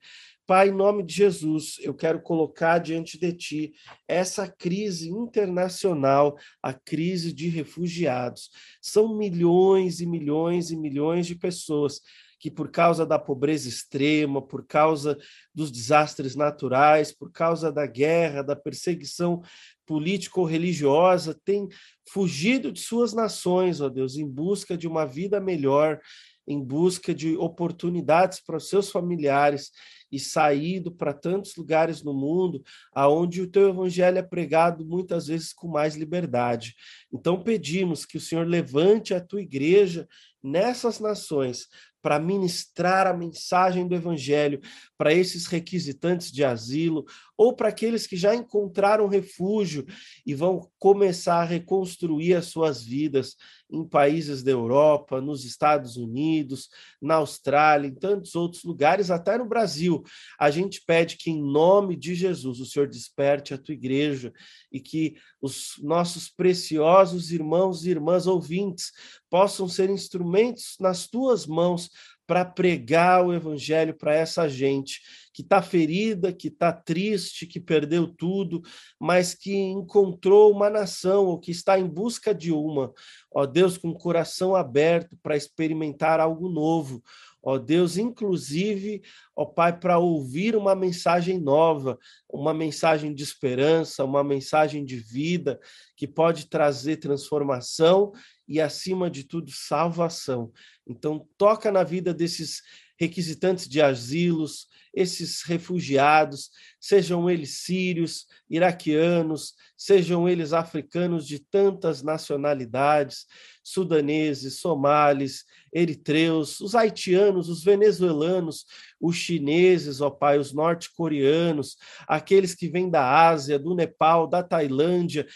Pai, 0.47 0.71
em 0.71 0.73
nome 0.73 1.03
de 1.03 1.13
Jesus, 1.13 1.77
eu 1.81 1.93
quero 1.93 2.23
colocar 2.23 2.79
diante 2.79 3.19
de 3.19 3.35
Ti 3.35 3.73
essa 4.07 4.49
crise 4.49 5.11
internacional, 5.11 6.39
a 6.63 6.73
crise 6.73 7.35
de 7.35 7.51
refugiados. 7.51 8.51
São 8.81 9.15
milhões 9.15 10.01
e 10.01 10.07
milhões 10.07 10.71
e 10.71 10.77
milhões 10.77 11.27
de 11.27 11.35
pessoas 11.35 12.01
que, 12.39 12.51
por 12.51 12.71
causa 12.71 13.05
da 13.05 13.19
pobreza 13.19 13.69
extrema, 13.69 14.41
por 14.41 14.67
causa 14.67 15.19
dos 15.55 15.71
desastres 15.71 16.37
naturais, 16.37 17.13
por 17.13 17.33
causa 17.33 17.73
da 17.73 17.87
guerra, 17.87 18.43
da 18.43 18.55
perseguição 18.55 19.43
político-religiosa, 19.85 21.39
têm 21.45 21.69
fugido 22.09 22.71
de 22.71 22.81
suas 22.81 23.13
nações, 23.13 23.81
ó 23.81 23.89
Deus, 23.89 24.17
em 24.17 24.27
busca 24.27 24.77
de 24.77 24.87
uma 24.87 25.05
vida 25.05 25.41
melhor, 25.41 26.01
em 26.47 26.63
busca 26.63 27.15
de 27.15 27.37
oportunidades 27.37 28.41
para 28.41 28.57
os 28.57 28.69
seus 28.69 28.91
familiares 28.91 29.71
e 30.11 30.19
saído 30.19 30.91
para 30.91 31.13
tantos 31.13 31.55
lugares 31.55 32.03
no 32.03 32.15
mundo 32.15 32.63
aonde 32.93 33.43
o 33.43 33.47
teu 33.47 33.69
evangelho 33.69 34.17
é 34.17 34.23
pregado 34.23 34.85
muitas 34.85 35.27
vezes 35.27 35.53
com 35.53 35.69
mais 35.69 35.95
liberdade. 35.95 36.75
Então 37.13 37.43
pedimos 37.43 38.07
que 38.07 38.17
o 38.17 38.21
Senhor 38.21 38.47
levante 38.47 39.13
a 39.13 39.21
tua 39.21 39.43
igreja 39.43 40.09
nessas 40.43 40.99
nações 40.99 41.69
para 42.09 42.19
ministrar 42.19 43.07
a 43.07 43.13
mensagem 43.13 43.87
do 43.87 43.95
Evangelho 43.95 44.63
para 44.97 45.13
esses 45.13 45.45
requisitantes 45.45 46.33
de 46.33 46.43
asilo 46.43 47.05
ou 47.39 47.55
para 47.55 47.69
aqueles 47.69 48.05
que 48.05 48.17
já 48.17 48.35
encontraram 48.35 49.07
refúgio 49.07 49.87
e 50.27 50.35
vão 50.35 50.69
começar 50.77 51.43
a 51.43 51.45
reconstruir 51.45 52.35
as 52.35 52.47
suas 52.47 52.83
vidas 52.83 53.37
em 53.71 53.87
países 53.87 54.43
da 54.43 54.51
Europa, 54.51 55.21
nos 55.21 55.45
Estados 55.45 55.97
Unidos, 55.97 56.69
na 57.01 57.17
Austrália, 57.17 57.87
em 57.87 57.95
tantos 57.95 58.35
outros 58.35 58.65
lugares, 58.65 59.09
até 59.09 59.39
no 59.39 59.47
Brasil. 59.47 60.03
A 60.39 60.51
gente 60.51 60.83
pede 60.85 61.17
que, 61.17 61.31
em 61.31 61.41
nome 61.41 61.95
de 61.95 62.15
Jesus, 62.15 62.59
o 62.59 62.67
Senhor 62.67 62.89
desperte 62.89 63.55
a 63.55 63.59
tua 63.59 63.75
igreja 63.75 64.33
e 64.73 64.81
que 64.81 65.17
os 65.41 65.75
nossos 65.81 66.29
preciosos 66.29 67.31
irmãos 67.31 67.85
e 67.85 67.91
irmãs 67.91 68.27
ouvintes 68.27 68.91
possam 69.31 69.69
ser 69.69 69.91
instrumentos 69.91 70.77
nas 70.81 71.07
tuas 71.07 71.47
mãos 71.47 71.89
para 72.29 72.45
pregar 72.45 73.25
o 73.25 73.33
evangelho 73.33 73.95
para 73.95 74.15
essa 74.15 74.47
gente 74.47 75.01
que 75.33 75.41
está 75.41 75.63
ferida, 75.63 76.31
que 76.31 76.49
está 76.49 76.71
triste, 76.71 77.47
que 77.47 77.59
perdeu 77.59 78.07
tudo, 78.07 78.61
mas 79.01 79.33
que 79.33 79.57
encontrou 79.57 80.53
uma 80.53 80.69
nação 80.69 81.25
ou 81.25 81.39
que 81.39 81.51
está 81.51 81.79
em 81.79 81.87
busca 81.87 82.35
de 82.35 82.53
uma. 82.53 82.93
Ó 83.33 83.47
Deus, 83.47 83.79
com 83.79 83.89
o 83.89 83.99
coração 83.99 84.55
aberto 84.55 85.17
para 85.23 85.39
experimentar 85.39 86.21
algo 86.21 86.51
novo. 86.51 87.03
Ó 87.43 87.57
Deus, 87.57 87.97
inclusive, 87.97 89.01
ó 89.35 89.45
Pai, 89.45 89.79
para 89.79 89.99
ouvir 89.99 90.57
uma 90.57 90.75
mensagem 90.75 91.39
nova, 91.39 91.99
uma 92.29 92.53
mensagem 92.53 93.15
de 93.15 93.23
esperança, 93.23 94.05
uma 94.05 94.25
mensagem 94.25 94.85
de 94.85 94.97
vida 94.97 95.59
que 95.97 96.07
pode 96.07 96.49
trazer 96.49 96.97
transformação 96.97 98.13
e, 98.47 98.61
acima 98.61 99.11
de 99.11 99.25
tudo, 99.25 99.51
salvação. 99.53 100.53
Então, 100.87 101.27
toca 101.37 101.71
na 101.71 101.85
vida 101.85 102.13
desses 102.13 102.63
requisitantes 102.99 103.69
de 103.69 103.81
asilos, 103.81 104.67
esses 104.93 105.43
refugiados, 105.43 106.51
sejam 106.81 107.31
eles 107.31 107.63
sírios, 107.63 108.27
iraquianos, 108.51 109.55
sejam 109.77 110.29
eles 110.29 110.53
africanos 110.53 111.25
de 111.27 111.39
tantas 111.39 112.03
nacionalidades, 112.03 113.27
sudaneses, 113.73 114.61
somalis, 114.61 115.45
eritreus, 115.73 116.61
os 116.61 116.75
haitianos, 116.75 117.49
os 117.49 117.63
venezuelanos, 117.63 118.65
os 119.01 119.17
chineses, 119.17 120.01
ó 120.01 120.11
Pai, 120.11 120.39
os 120.39 120.53
norte-coreanos, 120.53 121.77
aqueles 122.07 122.55
que 122.55 122.69
vêm 122.69 122.89
da 122.91 123.29
Ásia, 123.29 123.59
do 123.59 123.75
Nepal, 123.75 124.27
da 124.27 124.43
Tailândia, 124.43 125.27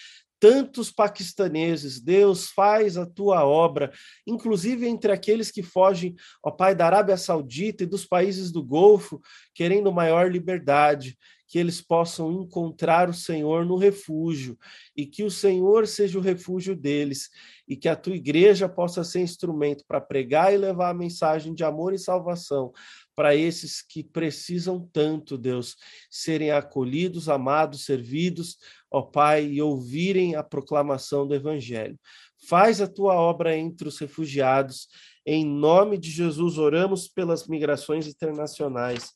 tantos 0.40 0.90
paquistaneses. 0.90 2.00
Deus 2.00 2.50
faz 2.50 2.96
a 2.96 3.06
tua 3.06 3.44
obra, 3.44 3.92
inclusive 4.26 4.88
entre 4.88 5.12
aqueles 5.12 5.52
que 5.52 5.62
fogem, 5.62 6.16
ó 6.42 6.50
Pai, 6.50 6.74
da 6.74 6.86
Arábia 6.86 7.16
Saudita 7.16 7.84
e 7.84 7.86
dos 7.86 8.04
países 8.04 8.50
do 8.50 8.60
Golfo, 8.60 9.20
querendo 9.54 9.92
maior 9.92 10.32
liberdade, 10.32 11.16
que 11.52 11.58
eles 11.58 11.82
possam 11.82 12.32
encontrar 12.32 13.10
o 13.10 13.12
Senhor 13.12 13.66
no 13.66 13.76
refúgio 13.76 14.58
e 14.96 15.04
que 15.04 15.22
o 15.22 15.30
Senhor 15.30 15.86
seja 15.86 16.18
o 16.18 16.22
refúgio 16.22 16.74
deles 16.74 17.28
e 17.68 17.76
que 17.76 17.90
a 17.90 17.94
tua 17.94 18.16
igreja 18.16 18.70
possa 18.70 19.04
ser 19.04 19.20
instrumento 19.20 19.84
para 19.86 20.00
pregar 20.00 20.54
e 20.54 20.56
levar 20.56 20.88
a 20.88 20.94
mensagem 20.94 21.52
de 21.52 21.62
amor 21.62 21.92
e 21.92 21.98
salvação 21.98 22.72
para 23.14 23.36
esses 23.36 23.82
que 23.82 24.02
precisam 24.02 24.88
tanto, 24.94 25.36
Deus, 25.36 25.76
serem 26.08 26.50
acolhidos, 26.50 27.28
amados, 27.28 27.84
servidos, 27.84 28.56
ó 28.90 29.02
Pai, 29.02 29.44
e 29.44 29.60
ouvirem 29.60 30.34
a 30.34 30.42
proclamação 30.42 31.28
do 31.28 31.34
Evangelho. 31.34 32.00
Faz 32.48 32.80
a 32.80 32.88
tua 32.88 33.12
obra 33.12 33.54
entre 33.54 33.86
os 33.86 33.98
refugiados. 33.98 34.88
Em 35.26 35.44
nome 35.44 35.98
de 35.98 36.10
Jesus, 36.10 36.56
oramos 36.56 37.08
pelas 37.08 37.46
migrações 37.46 38.06
internacionais. 38.06 39.12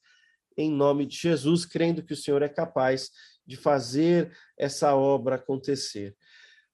Em 0.57 0.71
nome 0.71 1.07
de 1.07 1.17
Jesus, 1.17 1.65
crendo 1.67 2.03
que 2.03 2.13
o 2.13 2.17
Senhor 2.17 2.43
é 2.43 2.49
capaz 2.49 3.11
de 3.47 3.57
fazer 3.57 4.37
essa 4.59 4.95
obra 4.95 5.37
acontecer. 5.37 6.17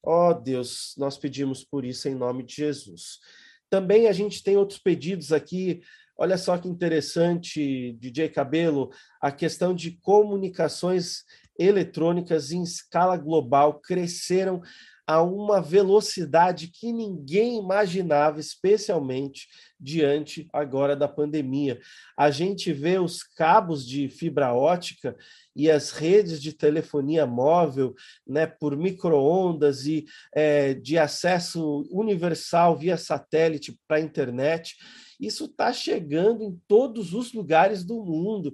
Ó 0.02 0.32
Deus, 0.32 0.94
nós 0.96 1.18
pedimos 1.18 1.64
por 1.64 1.84
isso 1.84 2.08
em 2.08 2.14
nome 2.14 2.42
de 2.42 2.56
Jesus. 2.56 3.18
Também 3.68 4.06
a 4.06 4.12
gente 4.12 4.42
tem 4.42 4.56
outros 4.56 4.78
pedidos 4.78 5.32
aqui 5.32 5.82
Olha 6.16 6.36
só 6.36 6.58
que 6.58 6.68
interessante, 6.68 7.94
DJ 7.94 8.28
Cabelo, 8.28 8.90
a 9.20 9.32
questão 9.32 9.74
de 9.74 9.92
comunicações 9.92 11.24
eletrônicas 11.58 12.52
em 12.52 12.62
escala 12.62 13.16
global 13.16 13.80
cresceram 13.80 14.62
a 15.06 15.22
uma 15.22 15.60
velocidade 15.60 16.68
que 16.68 16.92
ninguém 16.92 17.58
imaginava, 17.58 18.38
especialmente 18.38 19.48
diante 19.78 20.48
agora 20.52 20.94
da 20.94 21.08
pandemia. 21.08 21.80
A 22.16 22.30
gente 22.30 22.72
vê 22.72 22.98
os 22.98 23.22
cabos 23.22 23.86
de 23.86 24.08
fibra 24.08 24.54
ótica 24.54 25.16
e 25.56 25.70
as 25.70 25.90
redes 25.90 26.40
de 26.40 26.52
telefonia 26.52 27.26
móvel, 27.26 27.94
né, 28.26 28.46
por 28.46 28.76
microondas 28.76 29.86
e 29.86 30.04
é, 30.34 30.74
de 30.74 30.96
acesso 30.96 31.84
universal 31.90 32.76
via 32.76 32.96
satélite 32.96 33.76
para 33.88 33.96
a 33.96 34.00
internet 34.00 34.76
isso 35.22 35.44
está 35.44 35.72
chegando 35.72 36.42
em 36.42 36.60
todos 36.66 37.14
os 37.14 37.32
lugares 37.32 37.84
do 37.84 38.04
mundo, 38.04 38.52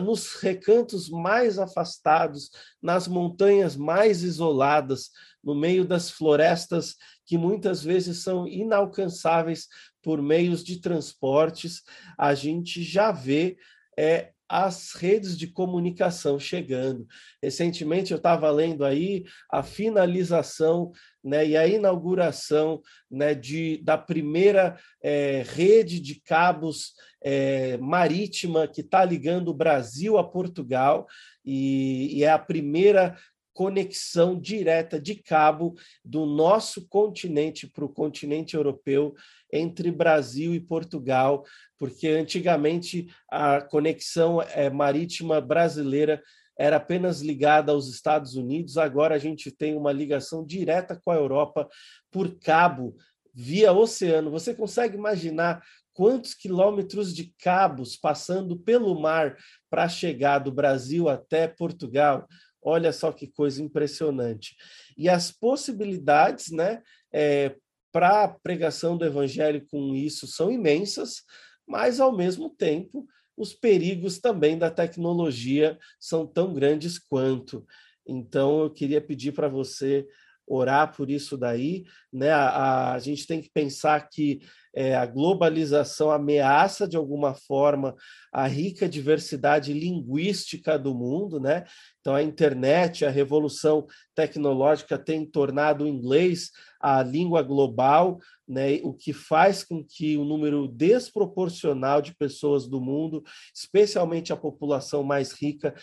nos 0.00 0.36
recantos 0.36 1.10
mais 1.10 1.58
afastados, 1.58 2.50
nas 2.80 3.08
montanhas 3.08 3.74
mais 3.74 4.22
isoladas, 4.22 5.10
no 5.42 5.56
meio 5.56 5.84
das 5.84 6.10
florestas 6.10 6.94
que 7.26 7.36
muitas 7.36 7.82
vezes 7.82 8.18
são 8.18 8.46
inalcançáveis 8.46 9.66
por 10.00 10.22
meios 10.22 10.62
de 10.62 10.80
transportes, 10.80 11.82
a 12.16 12.32
gente 12.32 12.82
já 12.82 13.10
vê 13.10 13.56
é, 13.98 14.33
as 14.48 14.92
redes 14.92 15.36
de 15.36 15.46
comunicação 15.46 16.38
chegando. 16.38 17.06
Recentemente 17.42 18.12
eu 18.12 18.18
estava 18.18 18.50
lendo 18.50 18.84
aí 18.84 19.24
a 19.50 19.62
finalização 19.62 20.92
né, 21.22 21.46
e 21.46 21.56
a 21.56 21.66
inauguração 21.66 22.82
né, 23.10 23.34
de, 23.34 23.78
da 23.82 23.96
primeira 23.96 24.78
é, 25.02 25.42
rede 25.46 25.98
de 25.98 26.20
cabos 26.20 26.92
é, 27.22 27.78
marítima 27.78 28.68
que 28.68 28.82
está 28.82 29.04
ligando 29.04 29.48
o 29.48 29.54
Brasil 29.54 30.18
a 30.18 30.24
Portugal, 30.24 31.06
e, 31.44 32.18
e 32.18 32.24
é 32.24 32.30
a 32.30 32.38
primeira 32.38 33.16
conexão 33.54 34.38
direta 34.38 35.00
de 35.00 35.14
cabo 35.14 35.74
do 36.04 36.26
nosso 36.26 36.86
continente 36.88 37.66
para 37.66 37.84
o 37.84 37.88
continente 37.88 38.56
europeu 38.56 39.14
entre 39.50 39.90
Brasil 39.90 40.52
e 40.52 40.60
Portugal, 40.60 41.44
porque 41.78 42.08
antigamente 42.08 43.06
a 43.30 43.60
conexão 43.62 44.42
é, 44.42 44.68
marítima 44.68 45.40
brasileira 45.40 46.20
era 46.58 46.76
apenas 46.76 47.20
ligada 47.20 47.72
aos 47.72 47.88
Estados 47.88 48.34
Unidos, 48.36 48.76
agora 48.76 49.14
a 49.14 49.18
gente 49.18 49.50
tem 49.50 49.76
uma 49.76 49.92
ligação 49.92 50.44
direta 50.44 51.00
com 51.02 51.10
a 51.10 51.16
Europa 51.16 51.68
por 52.10 52.38
cabo, 52.38 52.96
via 53.32 53.72
oceano. 53.72 54.30
Você 54.30 54.54
consegue 54.54 54.96
imaginar 54.96 55.62
quantos 55.92 56.34
quilômetros 56.34 57.14
de 57.14 57.32
cabos 57.38 57.96
passando 57.96 58.56
pelo 58.56 59.00
mar 59.00 59.36
para 59.68 59.88
chegar 59.88 60.38
do 60.38 60.52
Brasil 60.52 61.08
até 61.08 61.48
Portugal? 61.48 62.28
Olha 62.64 62.92
só 62.92 63.12
que 63.12 63.26
coisa 63.26 63.62
impressionante. 63.62 64.56
E 64.96 65.08
as 65.08 65.30
possibilidades 65.30 66.50
né, 66.50 66.82
é, 67.12 67.54
para 67.92 68.24
a 68.24 68.28
pregação 68.28 68.96
do 68.96 69.04
evangelho 69.04 69.64
com 69.70 69.94
isso 69.94 70.26
são 70.26 70.50
imensas, 70.50 71.22
mas, 71.66 72.00
ao 72.00 72.16
mesmo 72.16 72.48
tempo, 72.48 73.06
os 73.36 73.52
perigos 73.52 74.18
também 74.18 74.56
da 74.56 74.70
tecnologia 74.70 75.78
são 76.00 76.26
tão 76.26 76.54
grandes 76.54 76.98
quanto. 76.98 77.66
Então, 78.06 78.62
eu 78.62 78.70
queria 78.70 79.00
pedir 79.00 79.32
para 79.32 79.48
você 79.48 80.06
orar 80.46 80.94
por 80.94 81.10
isso 81.10 81.36
daí. 81.36 81.84
Né? 82.12 82.30
A, 82.30 82.92
a, 82.92 82.98
gente 82.98 83.26
tem 83.26 83.40
que 83.40 83.50
pensar 83.50 84.08
que 84.08 84.40
é, 84.74 84.94
a 84.94 85.06
globalização 85.06 86.10
ameaça, 86.10 86.86
de 86.86 86.96
alguma 86.96 87.34
forma, 87.34 87.94
a 88.32 88.46
rica 88.46 88.88
diversidade 88.88 89.72
linguística 89.72 90.78
do 90.78 90.94
mundo. 90.94 91.40
Né? 91.40 91.64
Então, 92.00 92.14
a 92.14 92.22
internet, 92.22 93.04
a 93.04 93.10
revolução 93.10 93.86
tecnológica 94.14 94.98
tem 94.98 95.24
tornado 95.24 95.84
o 95.84 95.88
inglês 95.88 96.50
a 96.84 97.02
língua 97.02 97.40
global, 97.40 98.18
né, 98.46 98.78
o 98.82 98.92
que 98.92 99.14
faz 99.14 99.64
com 99.64 99.82
que 99.82 100.18
o 100.18 100.24
número 100.24 100.68
desproporcional 100.68 102.02
de 102.02 102.14
pessoas 102.14 102.68
do 102.68 102.78
mundo, 102.78 103.24
especialmente 103.54 104.34
a 104.34 104.36
população 104.36 105.02
mais 105.02 105.32
rica, 105.32 105.74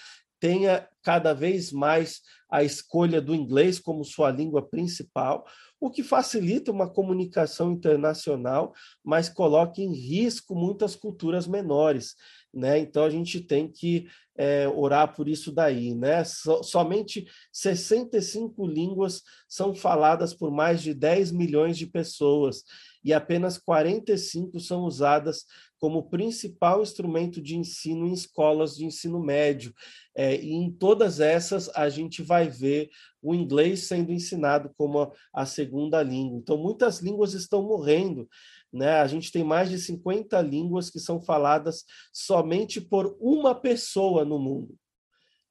tenha 0.41 0.89
cada 1.03 1.33
vez 1.33 1.71
mais 1.71 2.21
a 2.49 2.63
escolha 2.63 3.21
do 3.21 3.33
inglês 3.33 3.79
como 3.79 4.03
sua 4.03 4.31
língua 4.31 4.67
principal, 4.67 5.45
o 5.79 5.89
que 5.89 6.03
facilita 6.03 6.71
uma 6.71 6.89
comunicação 6.89 7.71
internacional, 7.71 8.73
mas 9.03 9.29
coloca 9.29 9.81
em 9.81 9.93
risco 9.93 10.53
muitas 10.55 10.95
culturas 10.95 11.47
menores. 11.47 12.15
Né? 12.53 12.79
Então 12.79 13.05
a 13.05 13.09
gente 13.09 13.39
tem 13.39 13.71
que 13.71 14.07
é, 14.35 14.67
orar 14.67 15.15
por 15.15 15.29
isso 15.29 15.51
daí. 15.51 15.93
Né? 15.93 16.23
So, 16.23 16.63
somente 16.63 17.25
65 17.53 18.65
línguas 18.65 19.21
são 19.47 19.73
faladas 19.73 20.33
por 20.33 20.51
mais 20.51 20.81
de 20.81 20.93
10 20.93 21.31
milhões 21.31 21.77
de 21.77 21.85
pessoas 21.85 22.63
e 23.03 23.13
apenas 23.13 23.57
45 23.57 24.59
são 24.59 24.81
usadas 24.81 25.45
como 25.81 26.07
principal 26.11 26.83
instrumento 26.83 27.41
de 27.41 27.57
ensino 27.57 28.05
em 28.05 28.13
escolas 28.13 28.75
de 28.75 28.85
ensino 28.85 29.19
médio. 29.19 29.73
É, 30.15 30.39
e 30.39 30.53
em 30.53 30.71
todas 30.71 31.19
essas 31.19 31.69
a 31.69 31.89
gente 31.89 32.21
vai 32.21 32.47
ver 32.47 32.91
o 33.19 33.33
inglês 33.33 33.87
sendo 33.87 34.11
ensinado 34.11 34.71
como 34.77 35.01
a, 35.01 35.11
a 35.33 35.43
segunda 35.43 36.03
língua. 36.03 36.37
Então, 36.37 36.55
muitas 36.55 36.99
línguas 36.99 37.33
estão 37.33 37.63
morrendo. 37.63 38.29
Né? 38.71 38.91
A 38.99 39.07
gente 39.07 39.31
tem 39.31 39.43
mais 39.43 39.71
de 39.71 39.79
50 39.79 40.39
línguas 40.41 40.91
que 40.91 40.99
são 40.99 41.19
faladas 41.19 41.83
somente 42.13 42.79
por 42.79 43.17
uma 43.19 43.55
pessoa 43.55 44.23
no 44.23 44.37
mundo. 44.37 44.77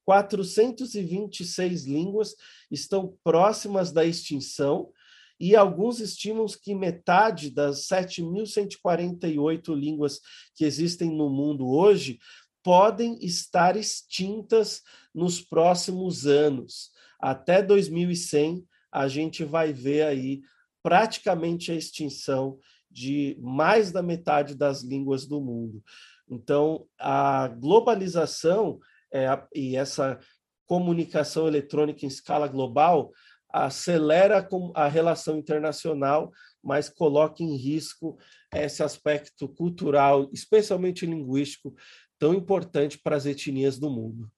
426 0.05 1.87
línguas 1.87 2.37
estão 2.71 3.19
próximas 3.25 3.91
da 3.91 4.05
extinção, 4.05 4.93
e 5.41 5.57
alguns 5.57 6.01
estimam 6.01 6.45
que 6.63 6.75
metade 6.75 7.51
das 7.51 7.89
7.148 7.89 9.75
línguas 9.75 10.21
que 10.55 10.67
existem 10.67 11.11
no 11.11 11.31
mundo 11.31 11.67
hoje 11.67 12.19
podem 12.63 13.19
estar 13.25 13.75
extintas 13.75 14.83
nos 15.15 15.41
próximos 15.41 16.27
anos. 16.27 16.91
Até 17.19 17.63
2100, 17.63 18.63
a 18.93 19.09
gente 19.09 19.43
vai 19.43 19.73
ver 19.73 20.03
aí 20.03 20.43
praticamente 20.83 21.73
a 21.73 21.75
extinção 21.75 22.59
de 22.91 23.39
mais 23.41 23.91
da 23.91 24.03
metade 24.03 24.55
das 24.55 24.83
línguas 24.83 25.25
do 25.27 25.41
mundo. 25.41 25.83
Então, 26.29 26.87
a 26.99 27.49
globalização 27.49 28.79
é, 29.13 29.27
e 29.55 29.75
essa 29.75 30.19
comunicação 30.67 31.49
eletrônica 31.49 32.05
em 32.05 32.09
escala 32.09 32.47
global 32.47 33.11
acelera 33.53 34.47
a 34.75 34.89
relação 34.89 35.39
internacional, 35.39 36.33
mas 36.63 36.89
coloca 36.89 37.43
em 37.43 37.57
risco 37.57 38.19
esse 38.55 38.83
aspecto 38.83 39.49
cultural, 39.49 40.29
especialmente 40.33 41.07
linguístico, 41.07 41.75
tão 42.19 42.35
importante 42.35 42.99
para 42.99 43.17
as 43.17 43.27
etnias 43.27 43.79
do 43.79 43.91
mundo. 43.91 44.31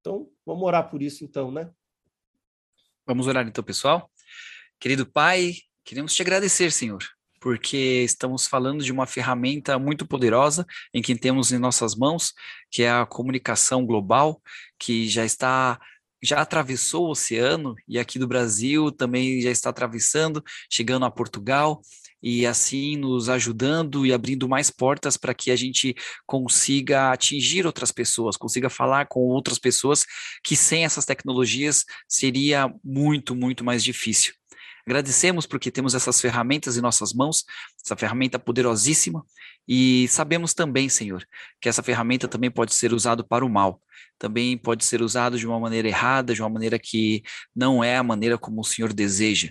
Então, 0.00 0.28
vamos 0.44 0.64
orar 0.64 0.90
por 0.90 1.02
isso, 1.02 1.24
então, 1.24 1.50
né? 1.50 1.70
Vamos 3.06 3.26
orar, 3.26 3.46
então, 3.46 3.64
pessoal. 3.64 4.10
Querido 4.78 5.04
Pai, 5.04 5.54
queremos 5.84 6.14
te 6.14 6.22
agradecer, 6.22 6.70
Senhor, 6.72 7.02
porque 7.40 8.02
estamos 8.04 8.46
falando 8.46 8.82
de 8.84 8.92
uma 8.92 9.06
ferramenta 9.06 9.78
muito 9.78 10.06
poderosa 10.06 10.66
em 10.92 11.02
que 11.02 11.14
temos 11.14 11.52
em 11.52 11.58
nossas 11.58 11.94
mãos, 11.94 12.32
que 12.70 12.82
é 12.82 12.90
a 12.90 13.06
comunicação 13.06 13.84
global, 13.84 14.40
que 14.78 15.08
já 15.08 15.24
está 15.24 15.80
já 16.22 16.40
atravessou 16.40 17.06
o 17.06 17.10
oceano 17.10 17.74
e 17.88 17.98
aqui 17.98 18.18
do 18.18 18.26
Brasil 18.26 18.90
também 18.90 19.40
já 19.40 19.50
está 19.50 19.70
atravessando, 19.70 20.42
chegando 20.70 21.04
a 21.04 21.10
Portugal 21.10 21.80
e 22.22 22.46
assim 22.46 22.96
nos 22.96 23.28
ajudando 23.28 24.04
e 24.04 24.12
abrindo 24.12 24.48
mais 24.48 24.70
portas 24.70 25.16
para 25.16 25.34
que 25.34 25.50
a 25.50 25.56
gente 25.56 25.94
consiga 26.26 27.12
atingir 27.12 27.66
outras 27.66 27.90
pessoas, 27.90 28.36
consiga 28.36 28.68
falar 28.68 29.06
com 29.06 29.20
outras 29.20 29.58
pessoas 29.58 30.04
que 30.44 30.54
sem 30.56 30.84
essas 30.84 31.04
tecnologias 31.04 31.84
seria 32.08 32.72
muito, 32.84 33.34
muito 33.34 33.64
mais 33.64 33.82
difícil. 33.82 34.39
Agradecemos 34.90 35.46
porque 35.46 35.70
temos 35.70 35.94
essas 35.94 36.20
ferramentas 36.20 36.76
em 36.76 36.80
nossas 36.80 37.12
mãos, 37.12 37.44
essa 37.84 37.94
ferramenta 37.94 38.40
poderosíssima, 38.40 39.24
e 39.68 40.08
sabemos 40.08 40.52
também, 40.52 40.88
Senhor, 40.88 41.24
que 41.60 41.68
essa 41.68 41.80
ferramenta 41.80 42.26
também 42.26 42.50
pode 42.50 42.74
ser 42.74 42.92
usada 42.92 43.22
para 43.22 43.44
o 43.44 43.48
mal 43.48 43.80
também 44.20 44.56
pode 44.56 44.84
ser 44.84 45.00
usado 45.00 45.38
de 45.38 45.46
uma 45.46 45.58
maneira 45.58 45.88
errada, 45.88 46.34
de 46.34 46.42
uma 46.42 46.50
maneira 46.50 46.78
que 46.78 47.22
não 47.56 47.82
é 47.82 47.96
a 47.96 48.02
maneira 48.02 48.36
como 48.36 48.60
o 48.60 48.64
Senhor 48.64 48.92
deseja. 48.92 49.50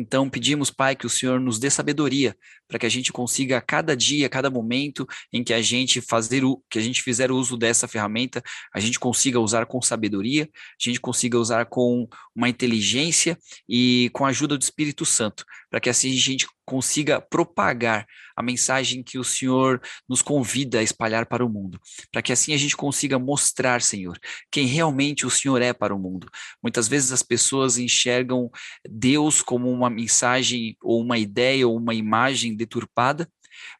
Então 0.00 0.30
pedimos, 0.30 0.70
Pai, 0.70 0.96
que 0.96 1.04
o 1.06 1.10
Senhor 1.10 1.38
nos 1.38 1.58
dê 1.58 1.68
sabedoria 1.68 2.34
para 2.66 2.78
que 2.78 2.86
a 2.86 2.88
gente 2.88 3.12
consiga 3.12 3.58
a 3.58 3.60
cada 3.60 3.94
dia, 3.94 4.26
a 4.26 4.30
cada 4.30 4.48
momento 4.48 5.06
em 5.30 5.44
que 5.44 5.52
a 5.52 5.60
gente 5.60 6.00
fazer 6.00 6.42
o 6.42 6.62
que 6.70 6.78
a 6.78 6.82
gente 6.82 7.02
fizer 7.02 7.30
uso 7.30 7.54
dessa 7.54 7.86
ferramenta, 7.86 8.42
a 8.72 8.80
gente 8.80 8.98
consiga 8.98 9.38
usar 9.38 9.66
com 9.66 9.82
sabedoria, 9.82 10.48
a 10.54 10.82
gente 10.82 10.98
consiga 10.98 11.38
usar 11.38 11.66
com 11.66 12.08
uma 12.34 12.48
inteligência 12.48 13.36
e 13.68 14.08
com 14.14 14.24
a 14.24 14.28
ajuda 14.30 14.56
do 14.56 14.62
Espírito 14.62 15.04
Santo, 15.04 15.44
para 15.68 15.80
que 15.80 15.90
assim 15.90 16.10
a 16.10 16.18
gente 16.18 16.46
consiga 16.70 17.20
propagar 17.20 18.06
a 18.36 18.42
mensagem 18.44 19.02
que 19.02 19.18
o 19.18 19.24
Senhor 19.24 19.82
nos 20.08 20.22
convida 20.22 20.78
a 20.78 20.82
espalhar 20.84 21.26
para 21.26 21.44
o 21.44 21.48
mundo, 21.48 21.80
para 22.12 22.22
que 22.22 22.32
assim 22.32 22.54
a 22.54 22.56
gente 22.56 22.76
consiga 22.76 23.18
mostrar, 23.18 23.82
Senhor, 23.82 24.16
quem 24.52 24.66
realmente 24.66 25.26
o 25.26 25.30
Senhor 25.30 25.60
é 25.60 25.72
para 25.72 25.92
o 25.92 25.98
mundo. 25.98 26.28
Muitas 26.62 26.86
vezes 26.86 27.10
as 27.10 27.24
pessoas 27.24 27.76
enxergam 27.76 28.48
Deus 28.88 29.42
como 29.42 29.68
uma 29.68 29.90
mensagem 29.90 30.76
ou 30.80 31.02
uma 31.02 31.18
ideia 31.18 31.66
ou 31.66 31.76
uma 31.76 31.92
imagem 31.92 32.54
deturpada, 32.54 33.28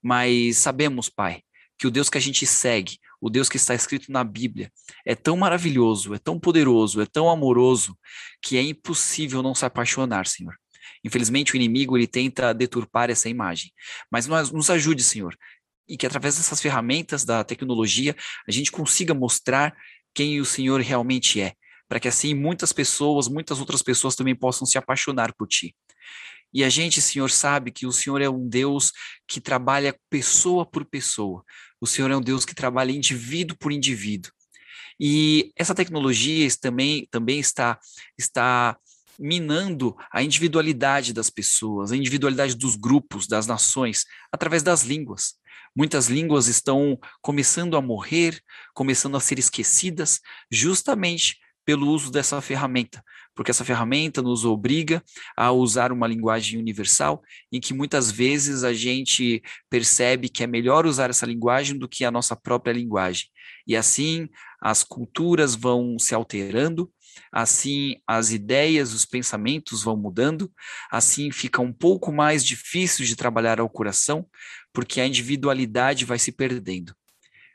mas 0.02 0.56
sabemos, 0.56 1.08
Pai, 1.08 1.42
que 1.78 1.86
o 1.86 1.92
Deus 1.92 2.10
que 2.10 2.18
a 2.18 2.20
gente 2.20 2.44
segue, 2.44 2.98
o 3.20 3.30
Deus 3.30 3.48
que 3.48 3.56
está 3.56 3.72
escrito 3.72 4.10
na 4.10 4.24
Bíblia, 4.24 4.72
é 5.06 5.14
tão 5.14 5.36
maravilhoso, 5.36 6.12
é 6.12 6.18
tão 6.18 6.40
poderoso, 6.40 7.00
é 7.00 7.06
tão 7.06 7.30
amoroso, 7.30 7.96
que 8.42 8.56
é 8.56 8.62
impossível 8.62 9.44
não 9.44 9.54
se 9.54 9.64
apaixonar, 9.64 10.26
Senhor. 10.26 10.56
Infelizmente, 11.04 11.52
o 11.52 11.56
inimigo 11.56 11.96
ele 11.96 12.06
tenta 12.06 12.52
deturpar 12.52 13.10
essa 13.10 13.28
imagem. 13.28 13.72
Mas 14.10 14.26
nós, 14.26 14.50
nos 14.50 14.70
ajude, 14.70 15.02
Senhor, 15.02 15.36
e 15.88 15.96
que 15.96 16.06
através 16.06 16.36
dessas 16.36 16.60
ferramentas 16.60 17.24
da 17.24 17.42
tecnologia 17.42 18.14
a 18.46 18.50
gente 18.50 18.70
consiga 18.70 19.14
mostrar 19.14 19.74
quem 20.14 20.40
o 20.40 20.44
Senhor 20.44 20.80
realmente 20.80 21.40
é, 21.40 21.54
para 21.88 21.98
que 21.98 22.08
assim 22.08 22.34
muitas 22.34 22.72
pessoas, 22.72 23.28
muitas 23.28 23.58
outras 23.58 23.82
pessoas 23.82 24.14
também 24.14 24.34
possam 24.34 24.66
se 24.66 24.78
apaixonar 24.78 25.32
por 25.34 25.48
Ti. 25.48 25.74
E 26.52 26.64
a 26.64 26.68
gente, 26.68 27.00
Senhor, 27.00 27.30
sabe 27.30 27.70
que 27.70 27.86
o 27.86 27.92
Senhor 27.92 28.20
é 28.20 28.28
um 28.28 28.48
Deus 28.48 28.92
que 29.26 29.40
trabalha 29.40 29.96
pessoa 30.08 30.66
por 30.66 30.84
pessoa. 30.84 31.44
O 31.80 31.86
Senhor 31.86 32.10
é 32.10 32.16
um 32.16 32.20
Deus 32.20 32.44
que 32.44 32.54
trabalha 32.54 32.90
indivíduo 32.90 33.56
por 33.56 33.72
indivíduo. 33.72 34.32
E 34.98 35.52
essa 35.56 35.74
tecnologia 35.74 36.46
também, 36.60 37.08
também 37.10 37.38
está, 37.38 37.78
está 38.18 38.76
minando 39.20 39.94
a 40.10 40.22
individualidade 40.22 41.12
das 41.12 41.28
pessoas, 41.28 41.92
a 41.92 41.96
individualidade 41.96 42.56
dos 42.56 42.74
grupos, 42.74 43.26
das 43.26 43.46
nações, 43.46 44.06
através 44.32 44.62
das 44.62 44.82
línguas. 44.82 45.34
Muitas 45.76 46.08
línguas 46.08 46.48
estão 46.48 46.98
começando 47.20 47.76
a 47.76 47.82
morrer, 47.82 48.40
começando 48.74 49.16
a 49.16 49.20
ser 49.20 49.38
esquecidas, 49.38 50.20
justamente 50.50 51.36
pelo 51.64 51.88
uso 51.88 52.10
dessa 52.10 52.40
ferramenta, 52.40 53.04
porque 53.34 53.50
essa 53.50 53.64
ferramenta 53.64 54.22
nos 54.22 54.44
obriga 54.44 55.02
a 55.36 55.52
usar 55.52 55.92
uma 55.92 56.06
linguagem 56.06 56.58
universal, 56.58 57.22
em 57.52 57.60
que 57.60 57.72
muitas 57.72 58.10
vezes 58.10 58.64
a 58.64 58.72
gente 58.72 59.42
percebe 59.68 60.28
que 60.28 60.42
é 60.42 60.46
melhor 60.46 60.86
usar 60.86 61.10
essa 61.10 61.26
linguagem 61.26 61.78
do 61.78 61.88
que 61.88 62.04
a 62.04 62.10
nossa 62.10 62.34
própria 62.34 62.72
linguagem. 62.72 63.26
E 63.66 63.76
assim 63.76 64.28
as 64.60 64.82
culturas 64.82 65.54
vão 65.54 65.98
se 65.98 66.14
alterando, 66.14 66.90
assim 67.32 67.96
as 68.06 68.30
ideias, 68.30 68.92
os 68.92 69.04
pensamentos 69.04 69.82
vão 69.82 69.96
mudando, 69.96 70.50
assim 70.90 71.30
fica 71.30 71.60
um 71.60 71.72
pouco 71.72 72.12
mais 72.12 72.44
difícil 72.44 73.04
de 73.04 73.16
trabalhar 73.16 73.60
ao 73.60 73.68
coração, 73.68 74.26
porque 74.72 75.00
a 75.00 75.06
individualidade 75.06 76.04
vai 76.04 76.18
se 76.18 76.32
perdendo. 76.32 76.94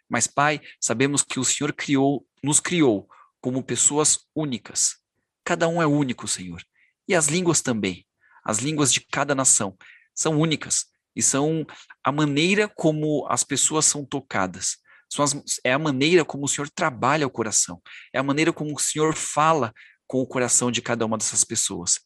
Mas, 0.10 0.28
Pai, 0.28 0.62
sabemos 0.80 1.24
que 1.24 1.40
o 1.40 1.44
Senhor 1.44 1.74
criou, 1.74 2.26
nos 2.44 2.60
criou 2.60 3.08
como 3.42 3.64
pessoas 3.64 4.20
únicas. 4.36 4.98
Cada 5.44 5.68
um 5.68 5.82
é 5.82 5.88
único, 5.88 6.28
Senhor. 6.28 6.64
E 7.08 7.16
as 7.16 7.28
línguas 7.28 7.62
também. 7.62 8.06
As 8.44 8.60
línguas 8.60 8.94
de 8.94 9.02
cada 9.02 9.34
nação 9.34 9.76
são 10.14 10.40
únicas 10.40 10.86
e 11.16 11.22
são 11.22 11.66
a 12.04 12.12
maneira 12.12 12.68
como 12.68 13.26
as 13.28 13.44
pessoas 13.44 13.86
são 13.86 14.06
tocadas. 14.06 14.78
As, 15.18 15.60
é 15.64 15.72
a 15.72 15.80
maneira 15.80 16.26
como 16.26 16.46
o 16.46 16.48
Senhor 16.48 16.70
trabalha 16.70 17.28
o 17.28 17.32
coração. 17.32 17.82
É 18.14 18.20
a 18.20 18.24
maneira 18.24 18.52
como 18.52 18.76
o 18.76 18.80
Senhor 18.80 19.16
fala 19.16 19.74
com 20.08 20.22
o 20.22 20.28
coração 20.28 20.72
de 20.72 20.82
cada 20.82 21.06
uma 21.06 21.18
dessas 21.18 21.44
pessoas. 21.44 22.00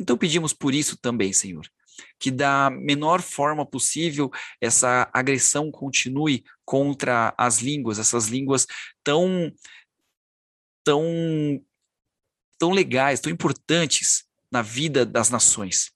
Então 0.00 0.18
pedimos 0.18 0.52
por 0.52 0.74
isso 0.74 0.96
também, 0.96 1.32
Senhor, 1.32 1.68
que 2.18 2.30
da 2.30 2.70
menor 2.70 3.22
forma 3.22 3.64
possível 3.64 4.30
essa 4.60 5.08
agressão 5.12 5.70
continue 5.70 6.44
contra 6.64 7.34
as 7.38 7.58
línguas, 7.58 7.98
essas 7.98 8.26
línguas 8.26 8.66
tão 9.04 9.52
tão 10.82 11.04
tão 12.58 12.70
legais, 12.70 13.20
tão 13.20 13.32
importantes 13.32 14.24
na 14.50 14.62
vida 14.62 15.04
das 15.04 15.30
nações. 15.30 15.93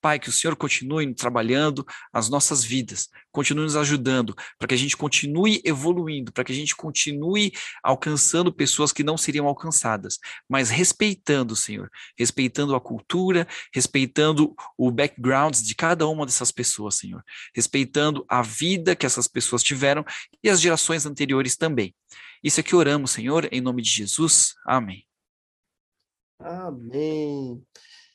Pai, 0.00 0.18
que 0.18 0.28
o 0.28 0.32
Senhor 0.32 0.56
continue 0.56 1.14
trabalhando 1.14 1.84
as 2.12 2.28
nossas 2.28 2.62
vidas, 2.62 3.08
continue 3.32 3.64
nos 3.64 3.76
ajudando, 3.76 4.34
para 4.58 4.68
que 4.68 4.74
a 4.74 4.78
gente 4.78 4.96
continue 4.96 5.60
evoluindo, 5.64 6.32
para 6.32 6.44
que 6.44 6.52
a 6.52 6.54
gente 6.54 6.74
continue 6.76 7.52
alcançando 7.82 8.52
pessoas 8.52 8.92
que 8.92 9.02
não 9.02 9.16
seriam 9.16 9.46
alcançadas, 9.46 10.18
mas 10.48 10.70
respeitando, 10.70 11.56
Senhor, 11.56 11.90
respeitando 12.18 12.74
a 12.74 12.80
cultura, 12.80 13.46
respeitando 13.72 14.54
o 14.76 14.90
background 14.90 15.56
de 15.56 15.74
cada 15.74 16.06
uma 16.06 16.26
dessas 16.26 16.50
pessoas, 16.50 16.96
Senhor, 16.96 17.22
respeitando 17.54 18.24
a 18.28 18.42
vida 18.42 18.96
que 18.96 19.06
essas 19.06 19.26
pessoas 19.26 19.62
tiveram 19.62 20.04
e 20.42 20.48
as 20.48 20.60
gerações 20.60 21.06
anteriores 21.06 21.56
também. 21.56 21.94
Isso 22.42 22.60
é 22.60 22.62
que 22.62 22.76
oramos, 22.76 23.10
Senhor, 23.10 23.48
em 23.50 23.60
nome 23.60 23.82
de 23.82 23.90
Jesus. 23.90 24.54
Amém. 24.66 25.04
Amém. 26.38 27.64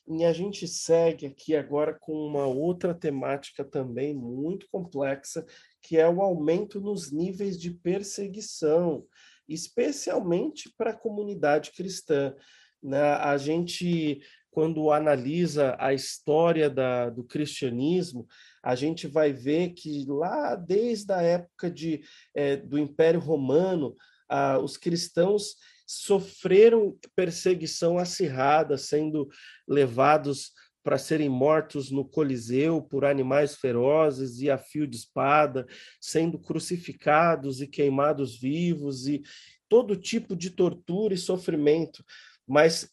E 0.07 0.25
a 0.25 0.33
gente 0.33 0.67
segue 0.67 1.27
aqui 1.27 1.55
agora 1.55 1.97
com 1.99 2.13
uma 2.13 2.45
outra 2.45 2.93
temática 2.93 3.63
também 3.63 4.13
muito 4.13 4.67
complexa, 4.71 5.45
que 5.81 5.97
é 5.97 6.09
o 6.09 6.21
aumento 6.21 6.81
nos 6.81 7.11
níveis 7.11 7.59
de 7.59 7.71
perseguição, 7.71 9.05
especialmente 9.47 10.73
para 10.77 10.91
a 10.91 10.97
comunidade 10.97 11.71
cristã. 11.71 12.35
Né? 12.81 12.99
A 12.99 13.37
gente, 13.37 14.21
quando 14.49 14.91
analisa 14.91 15.75
a 15.79 15.93
história 15.93 16.69
da, 16.69 17.09
do 17.09 17.23
cristianismo, 17.23 18.27
a 18.63 18.75
gente 18.75 19.07
vai 19.07 19.31
ver 19.31 19.69
que 19.69 20.05
lá 20.07 20.55
desde 20.55 21.13
a 21.13 21.21
época 21.21 21.69
de, 21.69 22.01
é, 22.33 22.57
do 22.57 22.77
Império 22.77 23.19
Romano, 23.19 23.95
ah, 24.27 24.59
os 24.59 24.77
cristãos 24.77 25.55
sofreram 25.91 26.97
perseguição 27.15 27.97
acirrada, 27.97 28.77
sendo 28.77 29.27
levados 29.67 30.51
para 30.81 30.97
serem 30.97 31.29
mortos 31.29 31.91
no 31.91 32.05
Coliseu 32.05 32.81
por 32.81 33.05
animais 33.05 33.55
ferozes 33.55 34.39
e 34.39 34.49
a 34.49 34.57
fio 34.57 34.87
de 34.87 34.95
espada, 34.95 35.67
sendo 35.99 36.39
crucificados 36.39 37.61
e 37.61 37.67
queimados 37.67 38.39
vivos 38.39 39.05
e 39.07 39.21
todo 39.67 39.95
tipo 39.95 40.35
de 40.35 40.49
tortura 40.49 41.13
e 41.13 41.17
sofrimento. 41.17 42.03
Mas, 42.47 42.89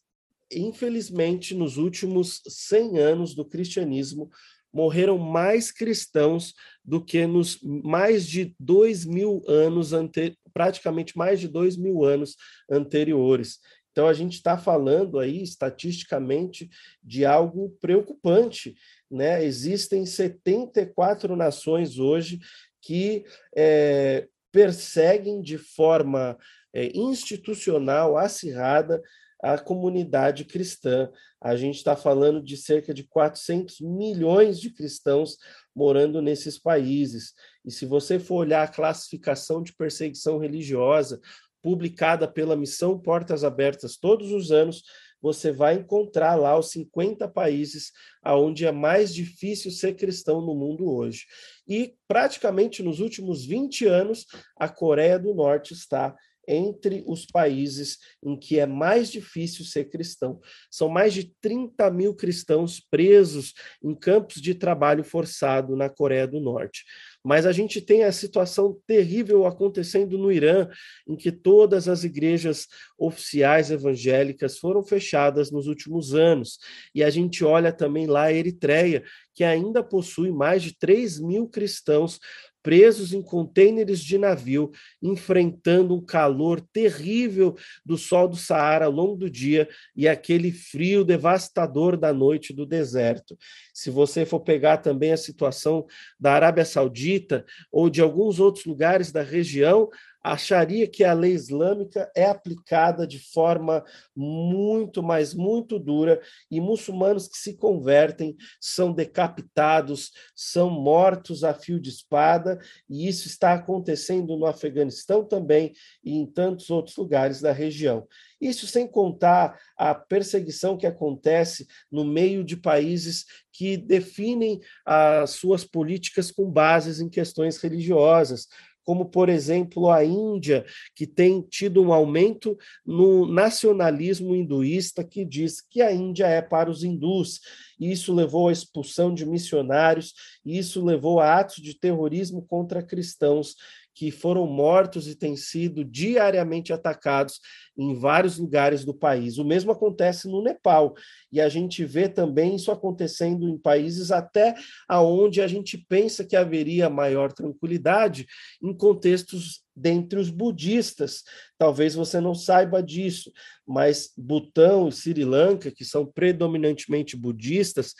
infelizmente, 0.52 1.54
nos 1.54 1.76
últimos 1.76 2.42
100 2.46 2.98
anos 2.98 3.34
do 3.34 3.44
cristianismo, 3.44 4.28
morreram 4.72 5.18
mais 5.18 5.72
cristãos 5.72 6.54
do 6.84 7.02
que 7.02 7.26
nos 7.26 7.58
mais 7.62 8.26
de 8.26 8.54
dois 8.60 9.04
mil 9.04 9.42
anos, 9.48 9.92
ante... 9.92 10.37
praticamente 10.58 11.16
mais 11.16 11.38
de 11.38 11.46
dois 11.46 11.76
mil 11.76 12.02
anos 12.02 12.34
anteriores. 12.68 13.60
Então, 13.92 14.08
a 14.08 14.12
gente 14.12 14.34
está 14.34 14.58
falando 14.58 15.20
aí, 15.20 15.40
estatisticamente, 15.40 16.68
de 17.00 17.24
algo 17.24 17.76
preocupante. 17.80 18.74
Né? 19.08 19.44
Existem 19.44 20.04
74 20.04 21.36
nações 21.36 22.00
hoje 22.00 22.40
que 22.82 23.24
é, 23.56 24.26
perseguem 24.50 25.40
de 25.40 25.58
forma 25.58 26.36
é, 26.74 26.90
institucional, 26.96 28.16
acirrada, 28.16 29.00
a 29.42 29.58
comunidade 29.58 30.44
cristã. 30.44 31.10
A 31.40 31.56
gente 31.56 31.76
está 31.76 31.94
falando 31.94 32.42
de 32.42 32.56
cerca 32.56 32.92
de 32.92 33.04
400 33.04 33.80
milhões 33.80 34.60
de 34.60 34.70
cristãos 34.70 35.36
morando 35.74 36.20
nesses 36.20 36.58
países. 36.58 37.32
E 37.64 37.70
se 37.70 37.86
você 37.86 38.18
for 38.18 38.36
olhar 38.36 38.62
a 38.62 38.72
classificação 38.72 39.62
de 39.62 39.74
perseguição 39.74 40.38
religiosa 40.38 41.20
publicada 41.62 42.26
pela 42.26 42.56
Missão 42.56 42.98
Portas 42.98 43.44
Abertas 43.44 43.96
todos 43.96 44.32
os 44.32 44.50
anos, 44.50 44.82
você 45.20 45.50
vai 45.50 45.74
encontrar 45.74 46.36
lá 46.36 46.56
os 46.56 46.70
50 46.70 47.28
países 47.28 47.92
aonde 48.22 48.66
é 48.66 48.72
mais 48.72 49.12
difícil 49.12 49.70
ser 49.70 49.94
cristão 49.94 50.40
no 50.40 50.54
mundo 50.54 50.88
hoje. 50.88 51.26
E 51.66 51.94
praticamente 52.06 52.82
nos 52.82 53.00
últimos 53.00 53.44
20 53.44 53.86
anos, 53.86 54.26
a 54.56 54.68
Coreia 54.68 55.18
do 55.18 55.34
Norte 55.34 55.72
está 55.72 56.14
entre 56.48 57.04
os 57.06 57.26
países 57.26 57.98
em 58.24 58.36
que 58.36 58.58
é 58.58 58.66
mais 58.66 59.10
difícil 59.10 59.64
ser 59.64 59.90
cristão. 59.90 60.40
São 60.70 60.88
mais 60.88 61.12
de 61.12 61.32
30 61.40 61.90
mil 61.90 62.14
cristãos 62.14 62.80
presos 62.80 63.52
em 63.82 63.94
campos 63.94 64.40
de 64.40 64.54
trabalho 64.54 65.04
forçado 65.04 65.76
na 65.76 65.88
Coreia 65.88 66.26
do 66.26 66.40
Norte. 66.40 66.84
Mas 67.22 67.44
a 67.44 67.52
gente 67.52 67.80
tem 67.80 68.04
a 68.04 68.12
situação 68.12 68.80
terrível 68.86 69.44
acontecendo 69.44 70.16
no 70.16 70.32
Irã, 70.32 70.68
em 71.06 71.14
que 71.14 71.30
todas 71.30 71.88
as 71.88 72.04
igrejas 72.04 72.66
oficiais 72.98 73.70
evangélicas 73.70 74.58
foram 74.58 74.82
fechadas 74.82 75.50
nos 75.50 75.66
últimos 75.66 76.14
anos. 76.14 76.58
E 76.94 77.04
a 77.04 77.10
gente 77.10 77.44
olha 77.44 77.72
também 77.72 78.06
lá 78.06 78.24
a 78.24 78.32
Eritreia, 78.32 79.04
que 79.34 79.44
ainda 79.44 79.82
possui 79.82 80.32
mais 80.32 80.62
de 80.62 80.76
3 80.78 81.20
mil 81.20 81.46
cristãos 81.48 82.18
presos 82.62 83.12
em 83.12 83.22
contêineres 83.22 84.00
de 84.00 84.18
navio, 84.18 84.70
enfrentando 85.02 85.94
um 85.94 86.04
calor 86.04 86.60
terrível 86.60 87.56
do 87.84 87.96
sol 87.96 88.28
do 88.28 88.36
Saara 88.36 88.86
ao 88.86 88.92
longo 88.92 89.16
do 89.16 89.30
dia 89.30 89.68
e 89.96 90.08
aquele 90.08 90.50
frio 90.52 91.04
devastador 91.04 91.96
da 91.96 92.12
noite 92.12 92.52
do 92.52 92.66
deserto. 92.66 93.38
Se 93.72 93.90
você 93.90 94.26
for 94.26 94.40
pegar 94.40 94.78
também 94.78 95.12
a 95.12 95.16
situação 95.16 95.86
da 96.18 96.32
Arábia 96.32 96.64
Saudita 96.64 97.44
ou 97.70 97.88
de 97.88 98.00
alguns 98.00 98.40
outros 98.40 98.64
lugares 98.64 99.12
da 99.12 99.22
região, 99.22 99.88
acharia 100.22 100.86
que 100.86 101.04
a 101.04 101.12
lei 101.12 101.32
islâmica 101.32 102.10
é 102.14 102.26
aplicada 102.26 103.06
de 103.06 103.18
forma 103.18 103.84
muito, 104.14 105.02
mas 105.02 105.34
muito 105.34 105.78
dura, 105.78 106.20
e 106.50 106.60
muçulmanos 106.60 107.28
que 107.28 107.38
se 107.38 107.56
convertem 107.56 108.36
são 108.60 108.92
decapitados, 108.92 110.12
são 110.34 110.70
mortos 110.70 111.44
a 111.44 111.54
fio 111.54 111.80
de 111.80 111.90
espada, 111.90 112.58
e 112.88 113.08
isso 113.08 113.26
está 113.26 113.54
acontecendo 113.54 114.36
no 114.36 114.46
Afeganistão 114.46 115.24
também 115.24 115.72
e 116.04 116.16
em 116.16 116.26
tantos 116.26 116.70
outros 116.70 116.96
lugares 116.96 117.40
da 117.40 117.52
região. 117.52 118.06
Isso 118.40 118.66
sem 118.66 118.86
contar 118.86 119.58
a 119.76 119.94
perseguição 119.94 120.76
que 120.76 120.86
acontece 120.86 121.66
no 121.90 122.04
meio 122.04 122.44
de 122.44 122.56
países 122.56 123.24
que 123.52 123.76
definem 123.76 124.60
as 124.86 125.30
suas 125.30 125.64
políticas 125.64 126.30
com 126.30 126.48
bases 126.48 127.00
em 127.00 127.08
questões 127.08 127.56
religiosas, 127.58 128.46
como, 128.88 129.04
por 129.04 129.28
exemplo, 129.28 129.90
a 129.90 130.02
Índia, 130.02 130.64
que 130.94 131.06
tem 131.06 131.42
tido 131.42 131.82
um 131.82 131.92
aumento 131.92 132.56
no 132.86 133.30
nacionalismo 133.30 134.34
hinduísta, 134.34 135.04
que 135.04 135.26
diz 135.26 135.60
que 135.60 135.82
a 135.82 135.92
Índia 135.92 136.26
é 136.26 136.40
para 136.40 136.70
os 136.70 136.82
hindus. 136.82 137.38
Isso 137.78 138.14
levou 138.14 138.48
à 138.48 138.52
expulsão 138.52 139.12
de 139.12 139.26
missionários, 139.26 140.14
isso 140.42 140.82
levou 140.82 141.20
a 141.20 141.38
atos 141.38 141.56
de 141.56 141.78
terrorismo 141.78 142.40
contra 142.48 142.82
cristãos 142.82 143.56
que 143.98 144.12
foram 144.12 144.46
mortos 144.46 145.08
e 145.08 145.16
têm 145.16 145.34
sido 145.34 145.84
diariamente 145.84 146.72
atacados 146.72 147.40
em 147.76 147.98
vários 147.98 148.38
lugares 148.38 148.84
do 148.84 148.94
país. 148.94 149.38
O 149.38 149.44
mesmo 149.44 149.72
acontece 149.72 150.28
no 150.28 150.40
Nepal, 150.40 150.94
e 151.32 151.40
a 151.40 151.48
gente 151.48 151.84
vê 151.84 152.08
também 152.08 152.54
isso 152.54 152.70
acontecendo 152.70 153.48
em 153.48 153.58
países 153.58 154.12
até 154.12 154.54
aonde 154.88 155.42
a 155.42 155.48
gente 155.48 155.76
pensa 155.76 156.24
que 156.24 156.36
haveria 156.36 156.88
maior 156.88 157.32
tranquilidade 157.32 158.24
em 158.62 158.72
contextos 158.72 159.64
dentre 159.74 160.20
os 160.20 160.30
budistas. 160.30 161.24
Talvez 161.58 161.96
você 161.96 162.20
não 162.20 162.36
saiba 162.36 162.80
disso, 162.80 163.32
mas 163.66 164.12
Butão 164.16 164.88
e 164.88 164.92
Sri 164.92 165.24
Lanka, 165.24 165.72
que 165.72 165.84
são 165.84 166.06
predominantemente 166.06 167.16
budistas, 167.16 167.94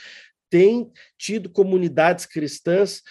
têm 0.49 0.93
tido 1.19 1.51
comunidades 1.51 2.25
cristãs 2.25 3.03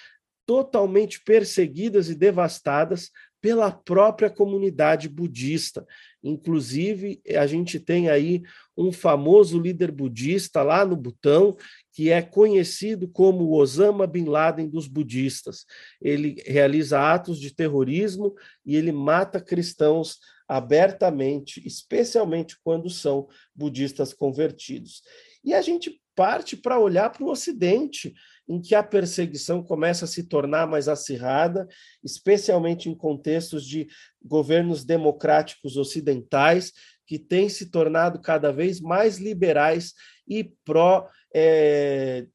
totalmente 0.47 1.21
perseguidas 1.23 2.09
e 2.09 2.15
devastadas 2.15 3.11
pela 3.39 3.69
própria 3.71 4.29
comunidade 4.29 5.07
budista. 5.07 5.85
Inclusive, 6.23 7.21
a 7.35 7.45
gente 7.45 7.79
tem 7.79 8.09
aí 8.09 8.41
um 8.75 8.91
famoso 8.91 9.59
líder 9.59 9.91
budista 9.91 10.63
lá 10.63 10.83
no 10.83 10.95
Butão, 10.95 11.55
que 11.93 12.09
é 12.09 12.21
conhecido 12.21 13.07
como 13.07 13.53
Osama 13.53 14.07
Bin 14.07 14.25
Laden 14.25 14.69
dos 14.69 14.87
budistas. 14.87 15.65
Ele 16.01 16.41
realiza 16.45 16.99
atos 16.99 17.39
de 17.39 17.53
terrorismo 17.53 18.33
e 18.65 18.75
ele 18.75 18.91
mata 18.91 19.39
cristãos 19.39 20.17
abertamente, 20.47 21.61
especialmente 21.65 22.57
quando 22.63 22.89
são 22.89 23.27
budistas 23.53 24.13
convertidos. 24.13 25.01
E 25.43 25.53
a 25.53 25.61
gente 25.61 26.01
parte 26.15 26.57
para 26.57 26.79
olhar 26.79 27.11
para 27.11 27.23
o 27.23 27.29
Ocidente 27.29 28.13
em 28.49 28.59
que 28.59 28.73
a 28.73 28.81
perseguição 28.81 29.61
começa 29.61 30.05
a 30.05 30.07
se 30.07 30.23
tornar 30.23 30.65
mais 30.65 30.87
acirrada, 30.87 31.67
especialmente 32.03 32.89
em 32.89 32.95
contextos 32.95 33.65
de 33.65 33.87
governos 34.23 34.83
democráticos 34.83 35.77
ocidentais, 35.77 36.71
que 37.05 37.19
têm 37.19 37.49
se 37.49 37.69
tornado 37.69 38.19
cada 38.19 38.51
vez 38.51 38.81
mais 38.81 39.17
liberais 39.17 39.93
e 40.27 40.43
pró 40.65 41.07
é, 41.33 42.25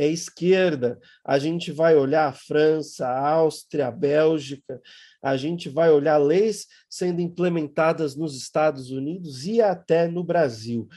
é 0.00 0.06
esquerda. 0.06 0.98
A 1.22 1.38
gente 1.38 1.70
vai 1.70 1.94
olhar 1.94 2.26
a 2.26 2.32
França, 2.32 3.06
a 3.06 3.28
Áustria, 3.28 3.88
a 3.88 3.90
Bélgica, 3.90 4.80
a 5.22 5.36
gente 5.36 5.68
vai 5.68 5.90
olhar 5.90 6.16
leis 6.16 6.66
sendo 6.88 7.20
implementadas 7.20 8.16
nos 8.16 8.34
Estados 8.34 8.90
Unidos 8.90 9.44
e 9.44 9.60
até 9.60 10.08
no 10.08 10.24
Brasil. 10.24 10.88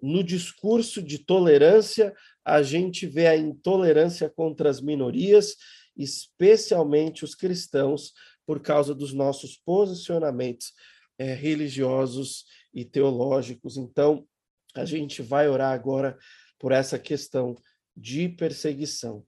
No 0.00 0.24
discurso 0.24 1.02
de 1.02 1.18
tolerância, 1.18 2.14
a 2.42 2.62
gente 2.62 3.06
vê 3.06 3.26
a 3.26 3.36
intolerância 3.36 4.30
contra 4.30 4.70
as 4.70 4.80
minorias, 4.80 5.56
especialmente 5.94 7.24
os 7.24 7.34
cristãos, 7.34 8.14
por 8.46 8.62
causa 8.62 8.94
dos 8.94 9.12
nossos 9.12 9.58
posicionamentos 9.58 10.72
é, 11.18 11.34
religiosos 11.34 12.46
e 12.72 12.86
teológicos. 12.86 13.76
Então, 13.76 14.26
a 14.74 14.86
gente 14.86 15.20
vai 15.20 15.46
orar 15.46 15.74
agora 15.74 16.16
por 16.58 16.72
essa 16.72 16.98
questão 16.98 17.54
de 17.96 18.28
perseguição. 18.28 19.24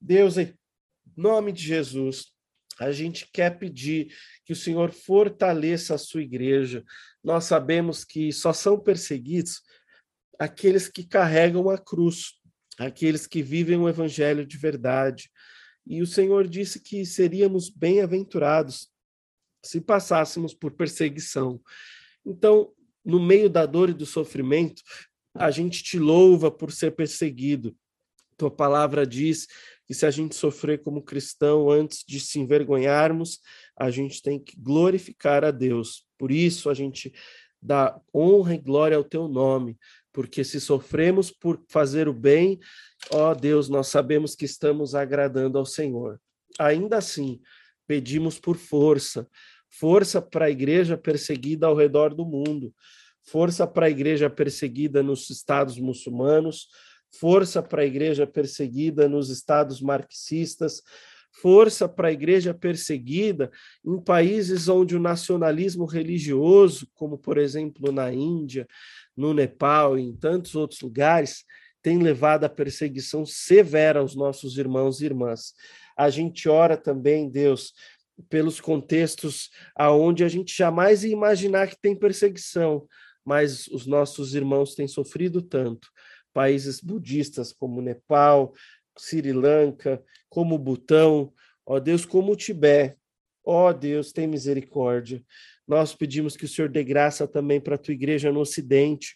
Deus, 0.00 0.36
em 0.36 0.54
nome 1.16 1.52
de 1.52 1.62
Jesus, 1.62 2.26
a 2.78 2.92
gente 2.92 3.28
quer 3.32 3.58
pedir 3.58 4.14
que 4.44 4.52
o 4.52 4.56
Senhor 4.56 4.92
fortaleça 4.92 5.94
a 5.94 5.98
sua 5.98 6.22
igreja. 6.22 6.84
Nós 7.22 7.44
sabemos 7.44 8.04
que 8.04 8.32
só 8.32 8.52
são 8.52 8.78
perseguidos 8.78 9.62
aqueles 10.38 10.88
que 10.88 11.04
carregam 11.04 11.68
a 11.68 11.76
cruz 11.76 12.40
aqueles 12.80 13.26
que 13.26 13.42
vivem 13.42 13.76
o 13.76 13.88
evangelho 13.88 14.46
de 14.46 14.56
verdade. 14.56 15.30
E 15.86 16.00
o 16.02 16.06
Senhor 16.06 16.48
disse 16.48 16.80
que 16.80 17.04
seríamos 17.04 17.68
bem-aventurados 17.68 18.88
se 19.62 19.80
passássemos 19.80 20.54
por 20.54 20.72
perseguição. 20.72 21.60
Então, 22.24 22.72
no 23.04 23.20
meio 23.20 23.50
da 23.50 23.66
dor 23.66 23.90
e 23.90 23.94
do 23.94 24.06
sofrimento, 24.06 24.82
a 25.34 25.50
gente 25.50 25.82
te 25.82 25.98
louva 25.98 26.50
por 26.50 26.72
ser 26.72 26.92
perseguido. 26.92 27.76
Tua 28.40 28.50
palavra 28.50 29.06
diz 29.06 29.46
que 29.86 29.92
se 29.92 30.06
a 30.06 30.10
gente 30.10 30.34
sofrer 30.34 30.82
como 30.82 31.02
cristão 31.02 31.68
antes 31.68 32.02
de 32.08 32.18
se 32.18 32.40
envergonharmos, 32.40 33.38
a 33.76 33.90
gente 33.90 34.22
tem 34.22 34.38
que 34.38 34.58
glorificar 34.58 35.44
a 35.44 35.50
Deus. 35.50 36.06
Por 36.16 36.32
isso 36.32 36.70
a 36.70 36.72
gente 36.72 37.12
dá 37.60 38.00
honra 38.14 38.54
e 38.54 38.58
glória 38.58 38.96
ao 38.96 39.04
teu 39.04 39.28
nome, 39.28 39.78
porque 40.10 40.42
se 40.42 40.58
sofremos 40.58 41.30
por 41.30 41.62
fazer 41.68 42.08
o 42.08 42.14
bem, 42.14 42.58
ó 43.10 43.34
Deus, 43.34 43.68
nós 43.68 43.88
sabemos 43.88 44.34
que 44.34 44.46
estamos 44.46 44.94
agradando 44.94 45.58
ao 45.58 45.66
Senhor. 45.66 46.18
Ainda 46.58 46.96
assim, 46.96 47.42
pedimos 47.86 48.40
por 48.40 48.56
força, 48.56 49.28
força 49.68 50.22
para 50.22 50.46
a 50.46 50.50
igreja 50.50 50.96
perseguida 50.96 51.66
ao 51.66 51.76
redor 51.76 52.14
do 52.14 52.24
mundo, 52.24 52.74
força 53.22 53.66
para 53.66 53.84
a 53.84 53.90
igreja 53.90 54.30
perseguida 54.30 55.02
nos 55.02 55.28
estados 55.28 55.78
muçulmanos, 55.78 56.68
força 57.12 57.62
para 57.62 57.82
a 57.82 57.86
igreja 57.86 58.26
perseguida 58.26 59.08
nos 59.08 59.30
estados 59.30 59.80
marxistas, 59.80 60.82
força 61.32 61.88
para 61.88 62.08
a 62.08 62.12
igreja 62.12 62.52
perseguida 62.52 63.50
em 63.84 64.00
países 64.00 64.68
onde 64.68 64.96
o 64.96 65.00
nacionalismo 65.00 65.84
religioso, 65.84 66.88
como 66.94 67.18
por 67.18 67.38
exemplo 67.38 67.92
na 67.92 68.12
Índia, 68.12 68.66
no 69.16 69.32
Nepal 69.32 69.98
e 69.98 70.02
em 70.02 70.16
tantos 70.16 70.54
outros 70.54 70.80
lugares, 70.80 71.44
tem 71.82 71.98
levado 71.98 72.44
à 72.44 72.48
perseguição 72.48 73.24
severa 73.24 74.00
aos 74.00 74.14
nossos 74.14 74.58
irmãos 74.58 75.00
e 75.00 75.06
irmãs. 75.06 75.54
A 75.96 76.10
gente 76.10 76.48
ora 76.48 76.76
também, 76.76 77.28
Deus, 77.28 77.72
pelos 78.28 78.60
contextos 78.60 79.50
aonde 79.74 80.24
a 80.24 80.28
gente 80.28 80.56
jamais 80.56 81.04
ia 81.04 81.12
imaginar 81.12 81.68
que 81.68 81.80
tem 81.80 81.96
perseguição, 81.96 82.86
mas 83.24 83.66
os 83.68 83.86
nossos 83.86 84.34
irmãos 84.34 84.74
têm 84.74 84.86
sofrido 84.86 85.40
tanto. 85.40 85.88
Países 86.32 86.80
budistas 86.80 87.52
como 87.52 87.82
Nepal, 87.82 88.52
Sri 88.98 89.32
Lanka, 89.32 90.02
como 90.28 90.58
Butão, 90.58 91.32
ó 91.66 91.78
Deus, 91.78 92.04
como 92.04 92.32
o 92.32 92.36
Tibete. 92.36 92.96
Ó 93.44 93.72
Deus, 93.72 94.12
tem 94.12 94.26
misericórdia. 94.26 95.24
Nós 95.66 95.94
pedimos 95.94 96.36
que 96.36 96.44
o 96.44 96.48
Senhor 96.48 96.68
dê 96.68 96.84
graça 96.84 97.26
também 97.26 97.60
para 97.60 97.74
a 97.74 97.78
tua 97.78 97.94
igreja 97.94 98.30
no 98.30 98.40
Ocidente, 98.40 99.14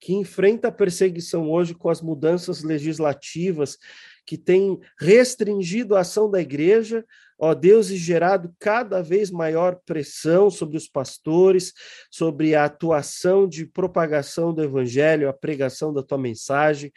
que 0.00 0.12
enfrenta 0.12 0.68
a 0.68 0.72
perseguição 0.72 1.50
hoje 1.50 1.74
com 1.74 1.88
as 1.88 2.00
mudanças 2.00 2.62
legislativas 2.62 3.78
que 4.26 4.38
têm 4.38 4.78
restringido 4.98 5.94
a 5.94 6.00
ação 6.00 6.30
da 6.30 6.40
igreja, 6.40 7.04
ó 7.38 7.54
Deus, 7.54 7.90
e 7.90 7.96
gerado 7.96 8.54
cada 8.58 9.02
vez 9.02 9.30
maior 9.30 9.80
pressão 9.84 10.50
sobre 10.50 10.76
os 10.76 10.88
pastores, 10.88 11.72
sobre 12.10 12.54
a 12.54 12.64
atuação 12.64 13.48
de 13.48 13.66
propagação 13.66 14.54
do 14.54 14.62
evangelho, 14.62 15.28
a 15.28 15.32
pregação 15.32 15.92
da 15.92 16.02
tua 16.02 16.18
mensagem. 16.18 16.92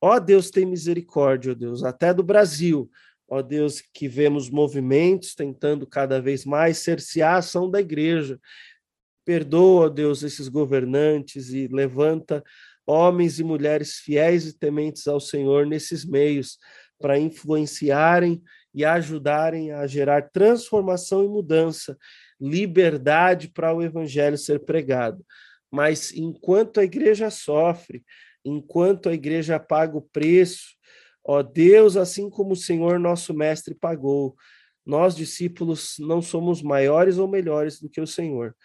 Ó 0.00 0.18
Deus, 0.18 0.50
tem 0.50 0.64
misericórdia, 0.64 1.52
ó 1.52 1.54
Deus, 1.54 1.84
até 1.84 2.14
do 2.14 2.22
Brasil. 2.22 2.90
Ó 3.28 3.42
Deus, 3.42 3.80
que 3.92 4.08
vemos 4.08 4.50
movimentos 4.50 5.34
tentando 5.34 5.86
cada 5.86 6.20
vez 6.20 6.44
mais 6.44 6.78
cercear 6.78 7.34
a 7.34 7.38
ação 7.38 7.70
da 7.70 7.80
igreja. 7.80 8.40
Perdoa, 9.24 9.86
ó 9.86 9.88
Deus, 9.88 10.22
esses 10.22 10.48
governantes 10.48 11.50
e 11.50 11.68
levanta 11.68 12.42
homens 12.86 13.38
e 13.38 13.44
mulheres 13.44 13.96
fiéis 13.98 14.46
e 14.46 14.58
tementes 14.58 15.06
ao 15.06 15.20
Senhor 15.20 15.66
nesses 15.66 16.04
meios 16.04 16.58
para 17.00 17.18
influenciarem 17.18 18.42
e 18.74 18.84
ajudarem 18.84 19.72
a 19.72 19.86
gerar 19.86 20.30
transformação 20.30 21.24
e 21.24 21.28
mudança, 21.28 21.96
liberdade 22.40 23.48
para 23.48 23.74
o 23.74 23.82
evangelho 23.82 24.38
ser 24.38 24.60
pregado. 24.60 25.24
Mas 25.70 26.12
enquanto 26.12 26.80
a 26.80 26.84
igreja 26.84 27.30
sofre, 27.30 28.04
enquanto 28.44 29.08
a 29.08 29.14
igreja 29.14 29.58
paga 29.58 29.96
o 29.96 30.02
preço. 30.02 30.76
Ó 31.24 31.42
Deus, 31.42 31.96
assim 31.96 32.30
como 32.30 32.52
o 32.52 32.56
Senhor 32.56 32.98
nosso 32.98 33.34
mestre 33.34 33.74
pagou, 33.74 34.34
nós 34.84 35.14
discípulos 35.14 35.96
não 35.98 36.22
somos 36.22 36.62
maiores 36.62 37.18
ou 37.18 37.28
melhores 37.28 37.80
do 37.80 37.88
que 37.88 38.00
o 38.00 38.06
Senhor. 38.06 38.56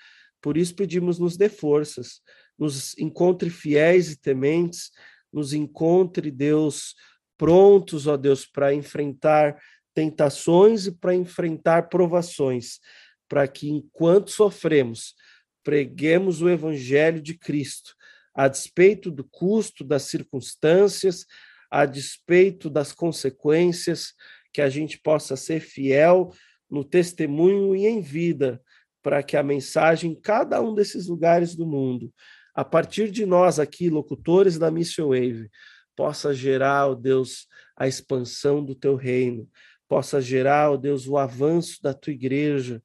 Por 0.41 0.57
isso 0.57 0.75
pedimos 0.75 1.19
nos 1.19 1.35
dê 1.35 1.49
forças, 1.49 2.21
nos 2.57 2.97
encontre 2.97 3.49
fiéis 3.49 4.11
e 4.11 4.19
tementes, 4.19 4.91
nos 5.31 5.53
encontre, 5.53 6.31
Deus, 6.31 6.95
prontos, 7.37 8.07
ó 8.07 8.15
Deus, 8.15 8.45
para 8.45 8.73
enfrentar 8.73 9.57
tentações 9.93 10.87
e 10.87 10.91
para 10.91 11.15
enfrentar 11.15 11.89
provações, 11.89 12.79
para 13.27 13.47
que 13.47 13.69
enquanto 13.69 14.31
sofremos, 14.31 15.15
preguemos 15.63 16.41
o 16.41 16.49
evangelho 16.49 17.21
de 17.21 17.37
Cristo, 17.37 17.95
a 18.33 18.47
despeito 18.47 19.09
do 19.09 19.23
custo 19.23 19.83
das 19.83 20.03
circunstâncias, 20.03 21.25
a 21.71 21.85
despeito 21.85 22.69
das 22.69 22.91
consequências, 22.91 24.13
que 24.53 24.61
a 24.61 24.69
gente 24.69 24.99
possa 24.99 25.35
ser 25.35 25.59
fiel 25.59 26.31
no 26.69 26.83
testemunho 26.83 27.75
e 27.75 27.85
em 27.85 28.01
vida, 28.01 28.61
para 29.01 29.21
que 29.21 29.37
a 29.37 29.43
mensagem 29.43 30.11
em 30.11 30.15
cada 30.15 30.61
um 30.61 30.73
desses 30.73 31.07
lugares 31.07 31.55
do 31.55 31.65
mundo, 31.65 32.13
a 32.55 32.63
partir 32.63 33.11
de 33.11 33.25
nós 33.25 33.59
aqui, 33.59 33.89
locutores 33.89 34.57
da 34.57 34.71
Mission 34.71 35.09
Wave, 35.09 35.49
possa 35.95 36.33
gerar, 36.33 36.87
ó 36.87 36.95
Deus, 36.95 37.47
a 37.75 37.87
expansão 37.87 38.63
do 38.63 38.73
teu 38.73 38.95
reino, 38.95 39.49
possa 39.87 40.21
gerar, 40.21 40.71
ó 40.71 40.77
Deus, 40.77 41.05
o 41.07 41.17
avanço 41.17 41.81
da 41.81 41.93
tua 41.93 42.13
igreja. 42.13 42.81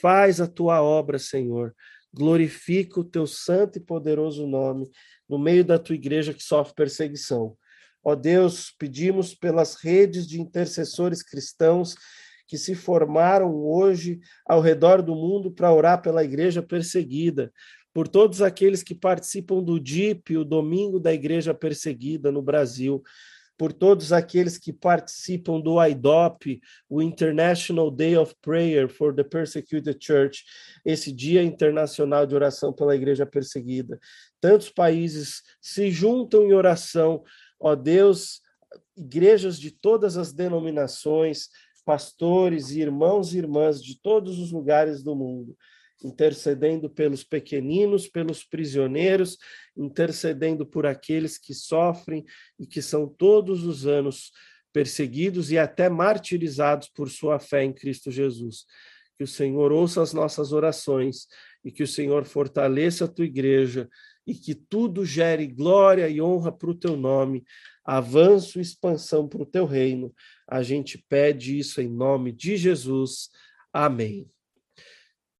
Faz 0.00 0.40
a 0.40 0.46
tua 0.48 0.82
obra, 0.82 1.18
Senhor. 1.18 1.74
Glorifica 2.12 3.00
o 3.00 3.04
teu 3.04 3.26
santo 3.26 3.78
e 3.78 3.80
poderoso 3.80 4.46
nome 4.46 4.90
no 5.28 5.38
meio 5.38 5.64
da 5.64 5.78
tua 5.78 5.94
igreja 5.94 6.34
que 6.34 6.42
sofre 6.42 6.74
perseguição. 6.74 7.56
Ó 8.02 8.14
Deus, 8.14 8.74
pedimos 8.78 9.34
pelas 9.34 9.76
redes 9.76 10.26
de 10.26 10.40
intercessores 10.40 11.22
cristãos 11.22 11.94
que 12.46 12.58
se 12.58 12.74
formaram 12.74 13.54
hoje 13.54 14.20
ao 14.46 14.60
redor 14.60 15.00
do 15.00 15.14
mundo 15.14 15.50
para 15.50 15.72
orar 15.72 16.02
pela 16.02 16.22
igreja 16.22 16.62
perseguida, 16.62 17.50
por 17.94 18.08
todos 18.08 18.42
aqueles 18.42 18.82
que 18.82 18.94
participam 18.94 19.62
do 19.62 19.78
DIP, 19.78 20.36
o 20.36 20.44
Domingo 20.44 20.98
da 20.98 21.14
Igreja 21.14 21.54
Perseguida 21.54 22.32
no 22.32 22.42
Brasil, 22.42 23.00
por 23.56 23.72
todos 23.72 24.12
aqueles 24.12 24.58
que 24.58 24.72
participam 24.72 25.60
do 25.60 25.80
IDOP, 25.80 26.60
o 26.90 27.00
International 27.00 27.88
Day 27.88 28.16
of 28.16 28.34
Prayer 28.42 28.88
for 28.88 29.14
the 29.14 29.22
Persecuted 29.22 29.96
Church, 30.04 30.44
esse 30.84 31.12
Dia 31.12 31.40
Internacional 31.40 32.26
de 32.26 32.34
Oração 32.34 32.72
pela 32.72 32.96
Igreja 32.96 33.24
Perseguida. 33.24 34.00
Tantos 34.40 34.70
países 34.70 35.42
se 35.60 35.88
juntam 35.88 36.42
em 36.42 36.52
oração, 36.52 37.22
ó 37.60 37.76
Deus, 37.76 38.40
igrejas 38.96 39.56
de 39.56 39.70
todas 39.70 40.16
as 40.16 40.32
denominações, 40.32 41.48
pastores, 41.84 42.72
irmãos 42.72 43.32
e 43.32 43.38
irmãs 43.38 43.80
de 43.80 44.00
todos 44.00 44.40
os 44.40 44.50
lugares 44.50 45.00
do 45.00 45.14
mundo 45.14 45.56
intercedendo 46.02 46.90
pelos 46.90 47.22
pequeninos, 47.22 48.08
pelos 48.08 48.44
prisioneiros, 48.44 49.38
intercedendo 49.76 50.66
por 50.66 50.86
aqueles 50.86 51.38
que 51.38 51.54
sofrem 51.54 52.24
e 52.58 52.66
que 52.66 52.82
são 52.82 53.08
todos 53.08 53.64
os 53.64 53.86
anos 53.86 54.32
perseguidos 54.72 55.52
e 55.52 55.58
até 55.58 55.88
martirizados 55.88 56.88
por 56.88 57.08
sua 57.08 57.38
fé 57.38 57.62
em 57.62 57.72
Cristo 57.72 58.10
Jesus. 58.10 58.66
Que 59.16 59.24
o 59.24 59.28
Senhor 59.28 59.70
ouça 59.70 60.02
as 60.02 60.12
nossas 60.12 60.52
orações 60.52 61.28
e 61.64 61.70
que 61.70 61.84
o 61.84 61.88
Senhor 61.88 62.24
fortaleça 62.24 63.04
a 63.04 63.08
tua 63.08 63.24
igreja 63.24 63.88
e 64.26 64.34
que 64.34 64.54
tudo 64.54 65.04
gere 65.04 65.46
glória 65.46 66.08
e 66.08 66.20
honra 66.20 66.50
para 66.50 66.70
o 66.70 66.74
teu 66.74 66.96
nome, 66.96 67.44
avanço 67.84 68.58
e 68.58 68.62
expansão 68.62 69.28
para 69.28 69.42
o 69.42 69.46
teu 69.46 69.64
reino. 69.64 70.12
A 70.48 70.62
gente 70.62 70.98
pede 71.08 71.58
isso 71.58 71.80
em 71.80 71.88
nome 71.88 72.32
de 72.32 72.56
Jesus. 72.56 73.30
Amém. 73.72 74.33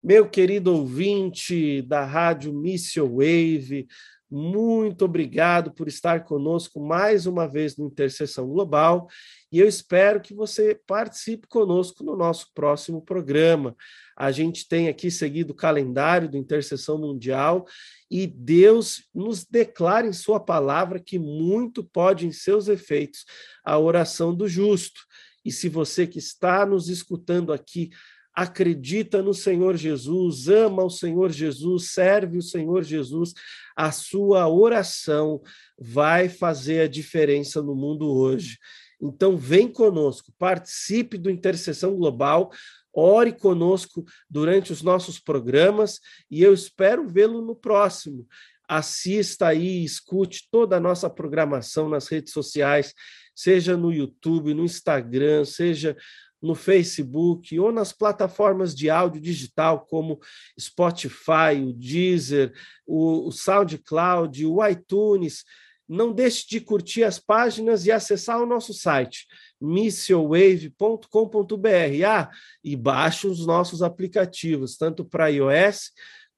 Meu 0.05 0.29
querido 0.29 0.71
ouvinte 0.71 1.81
da 1.81 2.05
Rádio 2.05 2.53
Missile 2.53 3.09
Wave, 3.09 3.88
muito 4.31 5.07
obrigado 5.07 5.73
por 5.73 5.88
estar 5.88 6.25
conosco 6.25 6.79
mais 6.79 7.25
uma 7.25 7.49
vez 7.49 7.79
no 7.79 7.87
Intercessão 7.87 8.47
Global 8.47 9.09
e 9.51 9.59
eu 9.59 9.67
espero 9.67 10.21
que 10.21 10.35
você 10.35 10.79
participe 10.87 11.49
conosco 11.49 12.05
no 12.05 12.14
nosso 12.14 12.53
próximo 12.53 13.01
programa. 13.01 13.75
A 14.14 14.31
gente 14.31 14.69
tem 14.69 14.88
aqui 14.88 15.11
seguido 15.11 15.55
o 15.55 15.57
calendário 15.57 16.29
do 16.29 16.37
Intercessão 16.37 16.99
Mundial 16.99 17.64
e 18.11 18.27
Deus 18.27 19.09
nos 19.14 19.47
declara 19.47 20.07
em 20.07 20.12
Sua 20.12 20.38
palavra 20.38 21.01
que 21.01 21.19
muito 21.19 21.83
pode, 21.83 22.27
em 22.27 22.33
seus 22.33 22.69
efeitos, 22.69 23.25
a 23.64 23.79
oração 23.79 24.35
do 24.35 24.47
justo. 24.47 25.01
E 25.43 25.51
se 25.51 25.67
você 25.67 26.07
que 26.07 26.19
está 26.19 26.67
nos 26.67 26.90
escutando 26.90 27.55
aqui 27.55 27.88
acredita 28.35 29.23
no 29.23 29.33
Senhor 29.33 29.77
Jesus, 29.77 30.49
ama 30.49 30.85
o 30.85 30.90
Senhor 30.90 31.31
Jesus, 31.31 31.90
serve 31.90 32.38
o 32.38 32.42
Senhor 32.42 32.83
Jesus, 32.83 33.33
a 33.77 33.92
sua 33.92 34.49
oração 34.49 35.40
vai 35.79 36.29
fazer 36.29 36.81
a 36.81 36.88
diferença 36.88 37.62
no 37.62 37.75
mundo 37.75 38.11
hoje. 38.11 38.59
Então, 39.01 39.37
vem 39.37 39.70
conosco, 39.70 40.33
participe 40.38 41.16
do 41.18 41.31
Intercessão 41.31 41.94
Global, 41.94 42.51
ore 42.92 43.33
conosco 43.33 44.05
durante 44.31 44.73
os 44.73 44.83
nossos 44.83 45.18
programas 45.18 46.01
e 46.31 46.42
eu 46.42 46.55
espero 46.55 47.07
vê-lo 47.07 47.42
no 47.42 47.55
próximo. 47.55 48.27
Assista 48.66 49.49
aí, 49.49 49.85
escute 49.85 50.49
toda 50.51 50.77
a 50.77 50.81
nossa 50.81 51.11
programação 51.11 51.88
nas 51.88 52.09
redes 52.09 52.33
sociais, 52.33 52.94
seja 53.35 53.77
no 53.77 53.92
YouTube, 53.92 54.55
no 54.55 54.64
Instagram, 54.64 55.44
seja 55.44 55.97
no 56.44 56.54
Facebook 56.54 57.59
ou 57.59 57.72
nas 57.72 57.90
plataformas 57.90 58.74
de 58.74 58.90
áudio 58.90 59.20
digital 59.20 59.87
como 59.87 60.20
Spotify, 60.61 61.59
o 61.66 61.72
Deezer, 61.72 62.52
o, 62.87 63.33
SoundCloud, 63.33 64.44
o 64.44 64.64
iTunes. 64.66 65.42
Não 65.88 66.12
deixe 66.12 66.46
de 66.46 66.61
curtir 66.61 67.02
as 67.02 67.18
páginas 67.18 67.87
e 67.87 67.92
acessar 67.92 68.42
o 68.42 68.46
nosso 68.46 68.74
site 68.74 69.26
missilwave.com.br. 69.61 72.07
Ah, 72.07 72.30
e 72.62 72.76
baixe 72.76 73.26
os 73.26 73.46
nossos 73.46 73.83
aplicativos, 73.83 74.76
tanto 74.76 75.04
para 75.04 75.28
iOS 75.28 75.92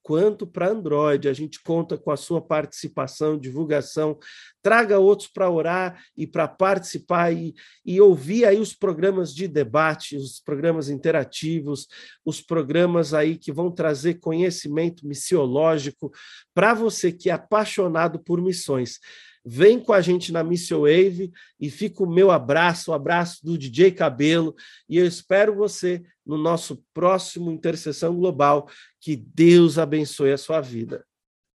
quanto 0.06 0.46
para 0.46 0.68
Android. 0.68 1.28
A 1.28 1.32
gente 1.32 1.60
conta 1.60 1.98
com 1.98 2.12
a 2.12 2.16
sua 2.16 2.40
participação, 2.40 3.36
divulgação. 3.36 4.16
Traga 4.62 5.00
outros 5.00 5.28
para 5.28 5.50
orar 5.50 6.00
e 6.16 6.28
para 6.28 6.46
participar 6.46 7.32
e, 7.32 7.52
e 7.84 8.00
ouvir 8.00 8.44
aí 8.44 8.60
os 8.60 8.72
programas 8.72 9.34
de 9.34 9.48
debate, 9.48 10.16
os 10.16 10.38
programas 10.38 10.88
interativos, 10.88 11.88
os 12.24 12.40
programas 12.40 13.12
aí 13.14 13.36
que 13.36 13.50
vão 13.50 13.68
trazer 13.68 14.20
conhecimento 14.20 15.04
missiológico 15.04 16.12
para 16.54 16.72
você 16.72 17.10
que 17.10 17.28
é 17.28 17.32
apaixonado 17.32 18.20
por 18.20 18.40
missões. 18.40 19.00
Vem 19.48 19.78
com 19.78 19.92
a 19.92 20.00
gente 20.00 20.32
na 20.32 20.42
Mission 20.42 20.80
Wave 20.80 21.30
e 21.61 21.70
fica 21.70 22.02
o 22.02 22.11
meu 22.11 22.32
abraço, 22.32 22.90
o 22.90 22.94
abraço 22.94 23.46
do 23.46 23.56
DJ 23.56 23.92
Cabelo, 23.92 24.56
e 24.88 24.98
eu 24.98 25.06
espero 25.06 25.54
você 25.54 26.02
no 26.26 26.37
nosso 26.37 26.82
próximo 26.92 27.52
Intercessão 27.52 28.16
Global. 28.16 28.68
Que 29.00 29.14
Deus 29.14 29.78
abençoe 29.78 30.32
a 30.32 30.38
sua 30.38 30.61
vida. 30.61 31.04